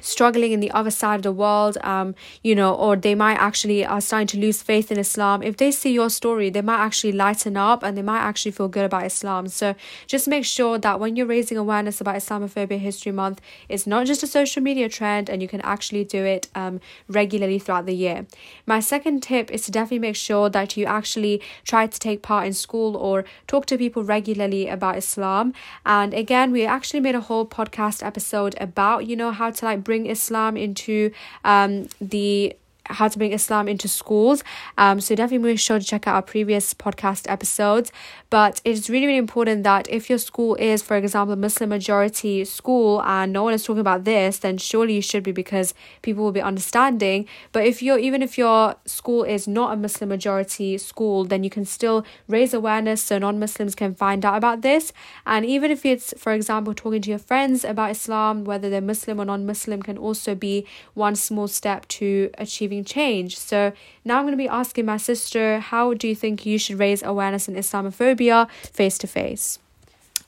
struggling 0.00 0.52
in 0.52 0.60
the 0.60 0.70
other 0.70 0.90
side 0.90 1.16
of 1.16 1.22
the 1.22 1.32
world, 1.32 1.78
um, 1.82 2.14
you 2.42 2.54
know, 2.54 2.74
or 2.74 2.96
they 2.96 3.14
might 3.14 3.36
actually 3.36 3.84
are 3.84 4.00
starting 4.00 4.26
to 4.26 4.38
lose 4.38 4.62
faith 4.62 4.92
in 4.92 4.98
Islam. 4.98 5.42
If 5.42 5.56
they 5.56 5.70
see 5.70 5.92
your 5.92 6.10
story, 6.10 6.50
they 6.50 6.62
might 6.62 6.80
actually 6.80 7.12
lighten 7.12 7.56
up 7.56 7.82
and 7.82 7.96
they 7.96 8.02
might 8.02 8.20
actually 8.20 8.52
feel 8.52 8.68
good 8.68 8.84
about 8.84 9.06
Islam. 9.06 9.48
So 9.48 9.74
just 10.06 10.28
make 10.28 10.44
sure 10.44 10.78
that 10.78 11.00
when 11.00 11.16
you're 11.16 11.26
raising 11.26 11.56
awareness 11.56 12.00
about 12.00 12.16
Islamophobia 12.16 12.78
History 12.78 13.12
Month, 13.12 13.40
it's 13.68 13.86
not 13.86 14.06
just 14.06 14.22
a 14.22 14.26
social 14.26 14.62
media 14.62 14.88
trend 14.88 15.30
and 15.30 15.40
you 15.40 15.48
can 15.48 15.60
actually 15.62 16.04
do 16.04 16.22
it 16.24 16.48
um, 16.54 16.80
regularly 17.08 17.58
throughout 17.58 17.86
the 17.86 17.94
year. 17.94 18.26
My 18.66 18.80
second 18.80 19.22
tip 19.22 19.50
is 19.50 19.62
to 19.62 19.70
definitely 19.70 20.00
make 20.00 20.16
sure 20.16 20.50
that 20.50 20.76
you 20.76 20.84
actually 20.84 21.40
try 21.64 21.86
to 21.86 21.98
take 21.98 22.22
part 22.22 22.46
in 22.46 22.52
school 22.52 22.96
or 22.96 23.24
talk 23.46 23.66
to 23.66 23.78
people 23.78 24.04
regularly 24.04 24.68
about 24.68 24.98
Islam. 24.98 25.54
And 25.86 26.12
again, 26.12 26.52
we 26.52 26.66
actually 26.66 27.00
made 27.00 27.14
a 27.14 27.20
whole 27.20 27.46
podcast 27.46 28.04
episode 28.04 28.54
about, 28.60 29.06
you 29.06 29.16
know, 29.16 29.30
how 29.30 29.50
to 29.50 29.64
like 29.64 29.82
bring 29.84 29.93
bring 29.94 30.06
Islam 30.06 30.56
into 30.56 31.12
um, 31.44 31.88
the 32.00 32.56
how 32.86 33.08
to 33.08 33.18
bring 33.18 33.32
Islam 33.32 33.68
into 33.68 33.88
schools. 33.88 34.44
Um, 34.78 35.00
so 35.00 35.14
definitely 35.14 35.46
make 35.48 35.58
sure 35.58 35.78
to 35.78 35.84
check 35.84 36.06
out 36.06 36.14
our 36.14 36.22
previous 36.22 36.74
podcast 36.74 37.30
episodes. 37.30 37.92
But 38.30 38.60
it's 38.64 38.90
really, 38.90 39.06
really 39.06 39.18
important 39.18 39.62
that 39.62 39.88
if 39.88 40.10
your 40.10 40.18
school 40.18 40.56
is, 40.56 40.82
for 40.82 40.96
example, 40.96 41.34
a 41.34 41.36
Muslim 41.36 41.70
majority 41.70 42.44
school 42.44 43.00
and 43.02 43.32
no 43.32 43.44
one 43.44 43.54
is 43.54 43.64
talking 43.64 43.80
about 43.80 44.04
this, 44.04 44.38
then 44.38 44.58
surely 44.58 44.94
you 44.94 45.02
should 45.02 45.22
be 45.22 45.32
because 45.32 45.72
people 46.02 46.24
will 46.24 46.32
be 46.32 46.42
understanding. 46.42 47.26
But 47.52 47.64
if 47.64 47.82
you're 47.82 47.98
even 47.98 48.22
if 48.22 48.36
your 48.36 48.74
school 48.86 49.22
is 49.22 49.46
not 49.46 49.72
a 49.72 49.76
Muslim 49.76 50.08
majority 50.08 50.78
school, 50.78 51.24
then 51.24 51.44
you 51.44 51.50
can 51.50 51.64
still 51.64 52.04
raise 52.28 52.52
awareness 52.52 53.02
so 53.02 53.18
non-Muslims 53.18 53.74
can 53.74 53.94
find 53.94 54.24
out 54.24 54.36
about 54.36 54.62
this. 54.62 54.92
And 55.26 55.46
even 55.46 55.70
if 55.70 55.86
it's, 55.86 56.12
for 56.18 56.32
example, 56.32 56.74
talking 56.74 57.02
to 57.02 57.10
your 57.10 57.18
friends 57.18 57.64
about 57.64 57.92
Islam, 57.92 58.44
whether 58.44 58.68
they're 58.68 58.80
Muslim 58.80 59.20
or 59.20 59.24
non-Muslim, 59.24 59.82
can 59.82 59.96
also 59.96 60.34
be 60.34 60.66
one 60.94 61.14
small 61.14 61.46
step 61.46 61.86
to 61.88 62.30
achieving 62.38 62.73
change. 62.82 63.38
So 63.38 63.72
now 64.04 64.18
I'm 64.18 64.24
going 64.24 64.32
to 64.32 64.38
be 64.38 64.48
asking 64.48 64.86
my 64.86 64.96
sister, 64.96 65.60
how 65.60 65.94
do 65.94 66.08
you 66.08 66.14
think 66.14 66.44
you 66.44 66.58
should 66.58 66.78
raise 66.78 67.02
awareness 67.02 67.46
in 67.48 67.54
Islamophobia 67.54 68.50
face 68.50 68.98
to 68.98 69.06
face? 69.06 69.58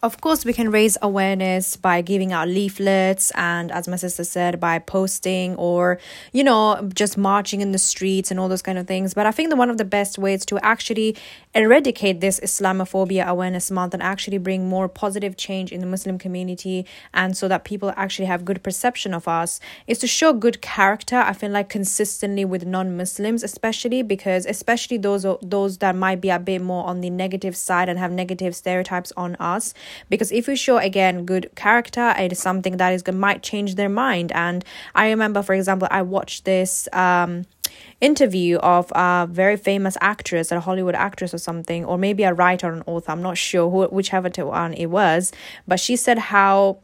Of 0.02 0.21
course 0.21 0.45
we 0.45 0.52
can 0.52 0.71
raise 0.71 0.99
awareness 1.00 1.75
by 1.75 2.02
giving 2.02 2.33
out 2.33 2.49
leaflets 2.49 3.33
and 3.35 3.73
as 3.73 3.88
my 3.88 3.97
sister 3.97 4.23
said 4.23 4.61
by 4.61 4.78
posting 4.78 5.57
or 5.57 5.99
you 6.33 6.45
know 6.45 6.88
just 6.95 7.16
marching 7.16 7.61
in 7.62 7.73
the 7.73 7.78
streets 7.78 8.31
and 8.31 8.38
all 8.38 8.49
those 8.49 8.62
kind 8.62 8.78
of 8.78 8.87
things. 8.87 9.14
But 9.14 9.26
i 9.26 9.33
think 9.33 9.49
that 9.50 9.57
one 9.57 9.71
of 9.71 9.78
the 9.78 9.85
best 9.85 10.19
ways 10.19 10.45
to 10.47 10.59
actually 10.59 11.16
eradicate 11.55 12.21
this 12.21 12.38
islamophobia 12.40 13.25
awareness 13.26 13.71
month 13.71 13.95
and 13.95 14.02
actually 14.02 14.37
bring 14.37 14.69
more 14.69 14.88
positive 14.88 15.37
change 15.37 15.73
in 15.73 15.81
the 15.81 15.87
muslim 15.87 16.19
community 16.19 16.85
and 17.14 17.37
so 17.37 17.49
that 17.49 17.64
people 17.64 17.93
actually 17.97 18.26
have 18.26 18.45
good 18.45 18.62
perception 18.62 19.14
of 19.14 19.26
us 19.26 19.59
is 19.87 19.99
to 19.99 20.07
show 20.07 20.35
good 20.35 20.61
character 20.61 21.16
i 21.16 21.33
feel 21.33 21.50
like 21.50 21.71
consistently 21.71 22.45
with 22.45 22.66
non-muslims 22.66 23.43
especially 23.43 24.02
because 24.02 24.45
especially 24.45 24.99
those 24.99 25.25
those 25.41 25.78
that 25.78 25.97
might 25.97 26.21
be 26.21 26.28
a 26.28 26.39
bit 26.39 26.61
more 26.61 26.84
on 26.84 27.00
the 27.00 27.08
negative 27.08 27.56
side 27.56 27.89
and 27.89 27.99
have 27.99 28.13
negative 28.13 28.54
stereotypes 28.54 29.13
on 29.17 29.34
us 29.37 29.73
because 30.08 30.32
if 30.32 30.49
you 30.49 30.56
show 30.56 30.78
again 30.78 31.25
good 31.25 31.50
character 31.54 32.15
it 32.19 32.32
is 32.32 32.39
something 32.39 32.76
that 32.76 32.93
is 32.93 33.02
might 33.12 33.43
change 33.43 33.76
their 33.76 33.89
mind 33.89 34.32
and 34.32 34.65
i 34.95 35.08
remember 35.08 35.43
for 35.43 35.54
example 35.54 35.89
i 35.91 36.02
watched 36.02 36.45
this 36.45 36.89
um 36.93 37.45
interview 38.00 38.58
of 38.58 38.93
a 38.95 39.26
very 39.30 39.56
famous 39.56 39.97
actress, 40.00 40.52
a 40.52 40.60
Hollywood 40.60 40.95
actress 40.95 41.32
or 41.32 41.39
something, 41.39 41.84
or 41.84 41.97
maybe 41.97 42.25
a 42.25 42.34
writer 42.34 42.69
or 42.69 42.73
an 42.73 42.82
author. 42.86 43.12
I'm 43.12 43.23
not 43.23 43.39
sure 43.39 43.71
who, 43.71 43.84
whichever 43.86 44.28
one 44.45 44.75
it 44.75 44.86
was, 44.86 45.32
but 45.67 45.80
she 45.80 45.97
said 45.97 46.19
how 46.19 46.78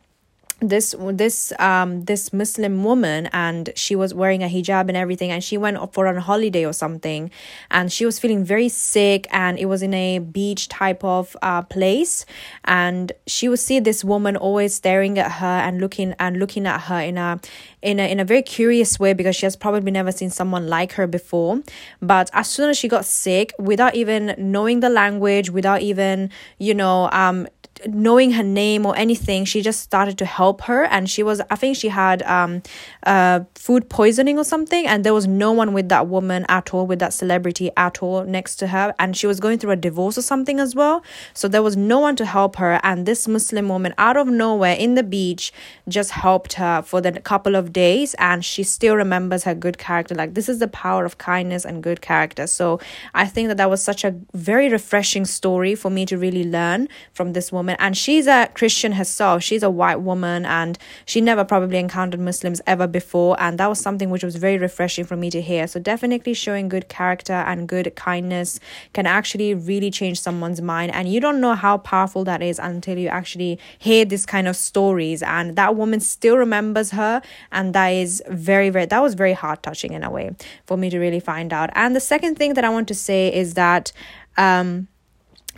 this 0.62 0.94
this 1.12 1.52
um 1.58 2.04
this 2.04 2.32
muslim 2.32 2.84
woman 2.84 3.28
and 3.32 3.70
she 3.74 3.96
was 3.96 4.14
wearing 4.14 4.42
a 4.42 4.48
hijab 4.48 4.88
and 4.88 4.96
everything 4.96 5.30
and 5.30 5.42
she 5.42 5.56
went 5.56 5.76
for 5.92 6.06
a 6.06 6.20
holiday 6.20 6.64
or 6.64 6.72
something 6.72 7.30
and 7.70 7.92
she 7.92 8.06
was 8.06 8.18
feeling 8.18 8.44
very 8.44 8.68
sick 8.68 9.26
and 9.30 9.58
it 9.58 9.66
was 9.66 9.82
in 9.82 9.92
a 9.92 10.18
beach 10.18 10.68
type 10.68 11.02
of 11.04 11.36
uh 11.42 11.62
place 11.62 12.24
and 12.64 13.12
she 13.26 13.48
would 13.48 13.58
see 13.58 13.80
this 13.80 14.04
woman 14.04 14.36
always 14.36 14.74
staring 14.74 15.18
at 15.18 15.32
her 15.32 15.46
and 15.46 15.80
looking 15.80 16.14
and 16.18 16.38
looking 16.38 16.66
at 16.66 16.82
her 16.82 17.00
in 17.00 17.18
a 17.18 17.40
in 17.82 17.98
a 17.98 18.10
in 18.10 18.20
a 18.20 18.24
very 18.24 18.42
curious 18.42 18.98
way 18.98 19.12
because 19.12 19.34
she 19.36 19.46
has 19.46 19.56
probably 19.56 19.90
never 19.90 20.12
seen 20.12 20.30
someone 20.30 20.68
like 20.68 20.92
her 20.92 21.06
before. 21.06 21.60
But 22.00 22.30
as 22.32 22.48
soon 22.48 22.70
as 22.70 22.78
she 22.78 22.88
got 22.88 23.04
sick 23.04 23.52
without 23.58 23.94
even 23.94 24.34
knowing 24.38 24.80
the 24.80 24.90
language 24.90 25.50
without 25.50 25.82
even 25.82 26.30
you 26.58 26.74
know 26.74 27.08
um 27.12 27.48
knowing 27.86 28.32
her 28.32 28.42
name 28.42 28.86
or 28.86 28.96
anything 28.96 29.44
she 29.44 29.60
just 29.60 29.80
started 29.80 30.16
to 30.18 30.24
help 30.24 30.51
her. 30.62 30.84
And 30.84 31.08
she 31.08 31.22
was 31.22 31.40
i 31.50 31.56
think 31.56 31.76
she 31.76 31.88
had 31.88 32.22
um 32.22 32.62
uh 33.04 33.40
food 33.54 33.88
poisoning 33.88 34.38
or 34.38 34.44
something. 34.44 34.86
And 34.86 35.04
there 35.04 35.14
was 35.14 35.26
no 35.26 35.52
one 35.52 35.72
with 35.72 35.88
that 35.88 36.06
woman 36.08 36.44
at 36.48 36.74
all 36.74 36.86
with 36.86 36.98
that 37.00 37.12
celebrity 37.12 37.70
at 37.76 38.02
all 38.02 38.24
next 38.24 38.56
to 38.56 38.68
her. 38.68 38.94
And 38.98 39.16
she 39.16 39.26
was 39.26 39.40
going 39.40 39.58
through 39.58 39.72
a 39.72 39.76
divorce 39.76 40.18
or 40.18 40.22
something 40.22 40.60
as 40.60 40.74
well. 40.74 41.02
So 41.34 41.48
there 41.48 41.62
was 41.62 41.76
no 41.76 41.98
one 41.98 42.16
to 42.16 42.26
help 42.26 42.56
her. 42.56 42.80
And 42.82 43.06
this 43.06 43.26
muslim 43.26 43.68
woman 43.68 43.94
out 43.98 44.16
of 44.16 44.28
nowhere 44.28 44.74
in 44.74 44.94
the 44.94 45.02
beach 45.02 45.52
just 45.88 46.10
helped 46.10 46.54
her 46.54 46.82
for 46.82 47.00
the 47.00 47.12
couple 47.20 47.56
of 47.56 47.72
days. 47.72 48.14
And 48.18 48.44
she 48.44 48.62
still 48.62 48.96
remembers 48.96 49.44
her 49.44 49.54
good 49.54 49.78
character. 49.78 50.14
Like 50.14 50.34
this 50.34 50.48
is 50.48 50.58
the 50.58 50.68
power 50.68 51.04
of 51.04 51.18
kindness 51.18 51.64
and 51.64 51.82
good 51.82 52.00
character. 52.00 52.46
So 52.46 52.80
i 53.14 53.26
think 53.26 53.48
that 53.48 53.56
that 53.56 53.70
was 53.70 53.82
such 53.82 54.04
a 54.04 54.14
very 54.34 54.68
refreshing 54.68 55.24
story 55.24 55.74
for 55.74 55.90
me 55.90 56.06
to 56.06 56.16
really 56.18 56.44
learn 56.44 56.88
from 57.12 57.32
this 57.32 57.52
woman. 57.52 57.76
And 57.78 57.96
she's 57.96 58.26
a 58.26 58.50
Christian 58.54 58.92
herself. 58.92 59.42
She's 59.42 59.62
a 59.62 59.70
white 59.70 60.00
woman 60.00 60.41
and 60.46 60.78
she 61.04 61.20
never 61.20 61.44
probably 61.44 61.78
encountered 61.78 62.20
Muslims 62.20 62.60
ever 62.66 62.86
before. 62.86 63.40
And 63.40 63.58
that 63.58 63.68
was 63.68 63.80
something 63.80 64.10
which 64.10 64.22
was 64.22 64.36
very 64.36 64.58
refreshing 64.58 65.04
for 65.04 65.16
me 65.16 65.30
to 65.30 65.40
hear. 65.40 65.66
So, 65.66 65.80
definitely 65.80 66.34
showing 66.34 66.68
good 66.68 66.88
character 66.88 67.32
and 67.32 67.68
good 67.68 67.94
kindness 67.96 68.60
can 68.92 69.06
actually 69.06 69.54
really 69.54 69.90
change 69.90 70.20
someone's 70.20 70.60
mind. 70.60 70.92
And 70.92 71.08
you 71.08 71.20
don't 71.20 71.40
know 71.40 71.54
how 71.54 71.78
powerful 71.78 72.24
that 72.24 72.42
is 72.42 72.58
until 72.58 72.98
you 72.98 73.08
actually 73.08 73.58
hear 73.78 74.04
this 74.04 74.26
kind 74.26 74.48
of 74.48 74.56
stories. 74.56 75.22
And 75.22 75.56
that 75.56 75.76
woman 75.76 76.00
still 76.00 76.36
remembers 76.36 76.90
her. 76.92 77.22
And 77.50 77.74
that 77.74 77.88
is 77.88 78.22
very, 78.28 78.70
very, 78.70 78.86
that 78.86 79.02
was 79.02 79.14
very 79.14 79.32
heart 79.32 79.62
touching 79.62 79.92
in 79.92 80.02
a 80.04 80.10
way 80.10 80.34
for 80.66 80.76
me 80.76 80.90
to 80.90 80.98
really 80.98 81.20
find 81.20 81.52
out. 81.52 81.70
And 81.74 81.96
the 81.96 82.00
second 82.00 82.36
thing 82.36 82.54
that 82.54 82.64
I 82.64 82.68
want 82.68 82.88
to 82.88 82.94
say 82.94 83.32
is 83.34 83.54
that, 83.54 83.92
um, 84.36 84.88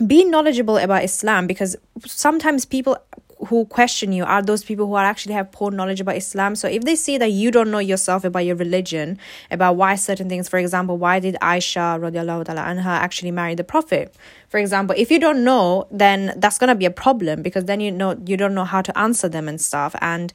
be 0.05 0.25
knowledgeable 0.25 0.77
about 0.77 1.03
Islam 1.03 1.47
because 1.47 1.75
sometimes 2.05 2.65
people 2.65 2.97
who 3.47 3.65
question 3.65 4.11
you 4.13 4.23
are 4.23 4.41
those 4.41 4.63
people 4.63 4.87
who 4.87 4.93
are 4.93 5.03
actually 5.05 5.33
have 5.33 5.51
poor 5.51 5.71
knowledge 5.71 6.01
about 6.01 6.15
Islam. 6.15 6.55
So 6.55 6.67
if 6.67 6.83
they 6.83 6.95
see 6.95 7.17
that 7.17 7.31
you 7.31 7.51
don't 7.51 7.69
know 7.69 7.79
yourself 7.79 8.23
about 8.23 8.45
your 8.45 8.55
religion, 8.55 9.17
about 9.51 9.75
why 9.75 9.95
certain 9.95 10.29
things, 10.29 10.47
for 10.47 10.57
example, 10.57 10.97
why 10.97 11.19
did 11.19 11.35
Aisha 11.41 11.99
radiallahu 11.99 12.45
ta'ala 12.45 12.61
anha 12.61 12.85
actually 12.85 13.31
marry 13.31 13.55
the 13.55 13.63
Prophet? 13.63 14.15
For 14.47 14.57
example, 14.57 14.95
if 14.97 15.11
you 15.11 15.19
don't 15.19 15.43
know, 15.43 15.87
then 15.91 16.33
that's 16.37 16.57
gonna 16.57 16.75
be 16.75 16.85
a 16.85 16.91
problem 16.91 17.41
because 17.41 17.65
then 17.65 17.79
you 17.79 17.91
know 17.91 18.17
you 18.25 18.37
don't 18.37 18.53
know 18.53 18.63
how 18.63 18.81
to 18.81 18.97
answer 18.97 19.27
them 19.27 19.47
and 19.49 19.59
stuff. 19.59 19.95
And 19.99 20.31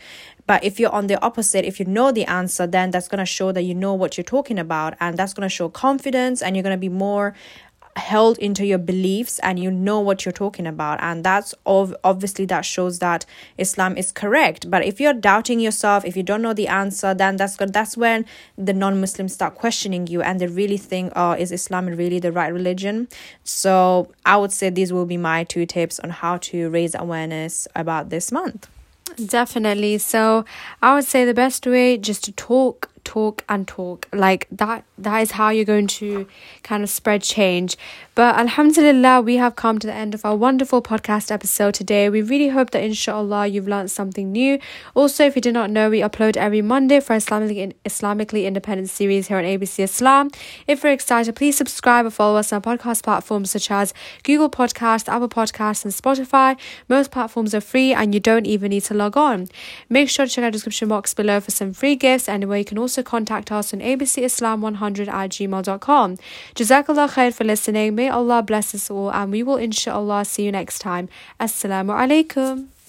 but 0.46 0.64
if 0.64 0.80
you're 0.80 0.92
on 0.92 1.06
the 1.06 1.20
opposite, 1.22 1.64
if 1.64 1.78
you 1.78 1.86
know 1.86 2.12
the 2.12 2.24
answer, 2.24 2.66
then 2.66 2.90
that's 2.90 3.08
gonna 3.08 3.24
show 3.24 3.52
that 3.52 3.62
you 3.62 3.74
know 3.74 3.94
what 3.94 4.16
you're 4.16 4.24
talking 4.24 4.58
about, 4.58 4.94
and 5.00 5.16
that's 5.16 5.32
gonna 5.32 5.48
show 5.48 5.68
confidence, 5.68 6.42
and 6.42 6.56
you're 6.56 6.62
gonna 6.62 6.76
be 6.76 6.88
more 6.88 7.34
held 8.00 8.38
into 8.38 8.64
your 8.66 8.78
beliefs 8.78 9.38
and 9.42 9.58
you 9.58 9.70
know 9.70 10.00
what 10.00 10.24
you're 10.24 10.32
talking 10.32 10.66
about. 10.66 10.98
And 11.00 11.24
that's 11.24 11.54
ov- 11.66 11.94
obviously 12.02 12.46
that 12.46 12.64
shows 12.64 12.98
that 12.98 13.24
islam 13.58 13.96
is 13.96 14.10
correct. 14.10 14.70
But 14.70 14.84
if 14.84 15.00
you're 15.00 15.14
doubting 15.14 15.60
yourself 15.60 16.04
if 16.04 16.16
you 16.16 16.22
don't 16.22 16.42
know 16.42 16.54
the 16.54 16.68
answer 16.68 17.14
then 17.14 17.36
that's 17.36 17.56
good 17.56 17.72
that's 17.72 17.96
when 17.96 18.26
the 18.58 18.72
non-muslims 18.72 19.32
start 19.32 19.54
questioning 19.54 20.06
you 20.06 20.22
and 20.22 20.40
they 20.40 20.46
really 20.46 20.78
think 20.78 21.12
oh 21.16 21.32
is 21.32 21.52
islam 21.52 21.86
really 21.86 22.18
the 22.18 22.32
right 22.32 22.52
religion? 22.52 23.08
So 23.44 24.12
i 24.24 24.36
would 24.36 24.52
say 24.52 24.70
these 24.70 24.92
will 24.92 25.06
be 25.06 25.16
my 25.16 25.44
two 25.44 25.66
tips 25.66 26.00
on 26.00 26.10
how 26.10 26.38
to 26.38 26.70
raise 26.70 26.94
awareness 26.94 27.68
about 27.74 28.10
this 28.10 28.32
month. 28.32 28.68
Definitely. 29.26 29.98
So 29.98 30.44
I 30.82 30.94
would 30.94 31.04
say 31.04 31.24
the 31.24 31.34
best 31.34 31.66
way 31.66 31.98
just 31.98 32.24
to 32.24 32.32
talk 32.32 32.89
talk 33.04 33.44
and 33.48 33.66
talk. 33.66 34.06
Like 34.12 34.46
that 34.50 34.84
that 34.98 35.20
is 35.20 35.32
how 35.32 35.50
you're 35.50 35.64
going 35.64 35.86
to 35.86 36.26
kind 36.62 36.82
of 36.82 36.90
spread 36.90 37.22
change. 37.22 37.76
But 38.14 38.36
alhamdulillah 38.36 39.22
we 39.22 39.36
have 39.36 39.56
come 39.56 39.78
to 39.78 39.86
the 39.86 39.92
end 39.92 40.14
of 40.14 40.24
our 40.24 40.36
wonderful 40.36 40.82
podcast 40.82 41.30
episode 41.30 41.74
today. 41.74 42.10
We 42.10 42.22
really 42.22 42.48
hope 42.48 42.70
that 42.70 42.82
inshallah 42.82 43.46
you've 43.46 43.68
learned 43.68 43.90
something 43.90 44.30
new. 44.30 44.58
Also 44.94 45.24
if 45.24 45.36
you 45.36 45.42
did 45.42 45.54
not 45.54 45.70
know 45.70 45.88
we 45.90 46.00
upload 46.00 46.36
every 46.36 46.62
monday 46.62 47.00
for 47.00 47.14
islamically 47.14 47.74
islamically 47.84 48.44
independent 48.44 48.90
series 48.90 49.28
here 49.28 49.38
on 49.38 49.44
abc 49.44 49.78
islam. 49.78 50.30
If 50.66 50.82
you're 50.82 50.92
excited 50.92 51.34
please 51.36 51.56
subscribe 51.56 52.06
or 52.06 52.10
follow 52.10 52.38
us 52.38 52.52
on 52.52 52.62
podcast 52.62 53.02
platforms 53.02 53.50
such 53.50 53.70
as 53.70 53.94
google 54.22 54.50
podcast 54.50 55.08
apple 55.08 55.28
podcasts 55.28 55.84
and 55.84 55.94
spotify. 55.94 56.58
Most 56.88 57.10
platforms 57.10 57.54
are 57.54 57.60
free 57.60 57.92
and 57.92 58.14
you 58.14 58.20
don't 58.20 58.46
even 58.46 58.70
need 58.70 58.84
to 58.84 58.94
log 58.94 59.16
on. 59.16 59.48
Make 59.88 60.08
sure 60.08 60.26
to 60.26 60.32
check 60.32 60.44
out 60.44 60.48
the 60.48 60.52
description 60.52 60.88
box 60.88 61.14
below 61.14 61.40
for 61.40 61.50
some 61.50 61.72
free 61.72 61.96
gifts 61.96 62.28
and 62.28 62.44
where 62.44 62.58
you 62.58 62.64
can 62.64 62.78
also 62.90 63.04
contact 63.04 63.52
us 63.52 63.72
on 63.72 63.78
abcislam100 63.78 65.06
at 65.06 65.30
gmail.com. 65.30 66.16
Jazakallah 66.56 67.08
khair 67.14 67.32
for 67.32 67.44
listening. 67.44 67.94
May 67.94 68.08
Allah 68.08 68.42
bless 68.42 68.74
us 68.74 68.90
all 68.90 69.12
and 69.12 69.30
we 69.30 69.44
will 69.44 69.56
inshallah 69.56 70.24
see 70.24 70.44
you 70.44 70.50
next 70.50 70.80
time. 70.80 71.08
Assalamu 71.38 71.94
alaikum. 71.94 72.79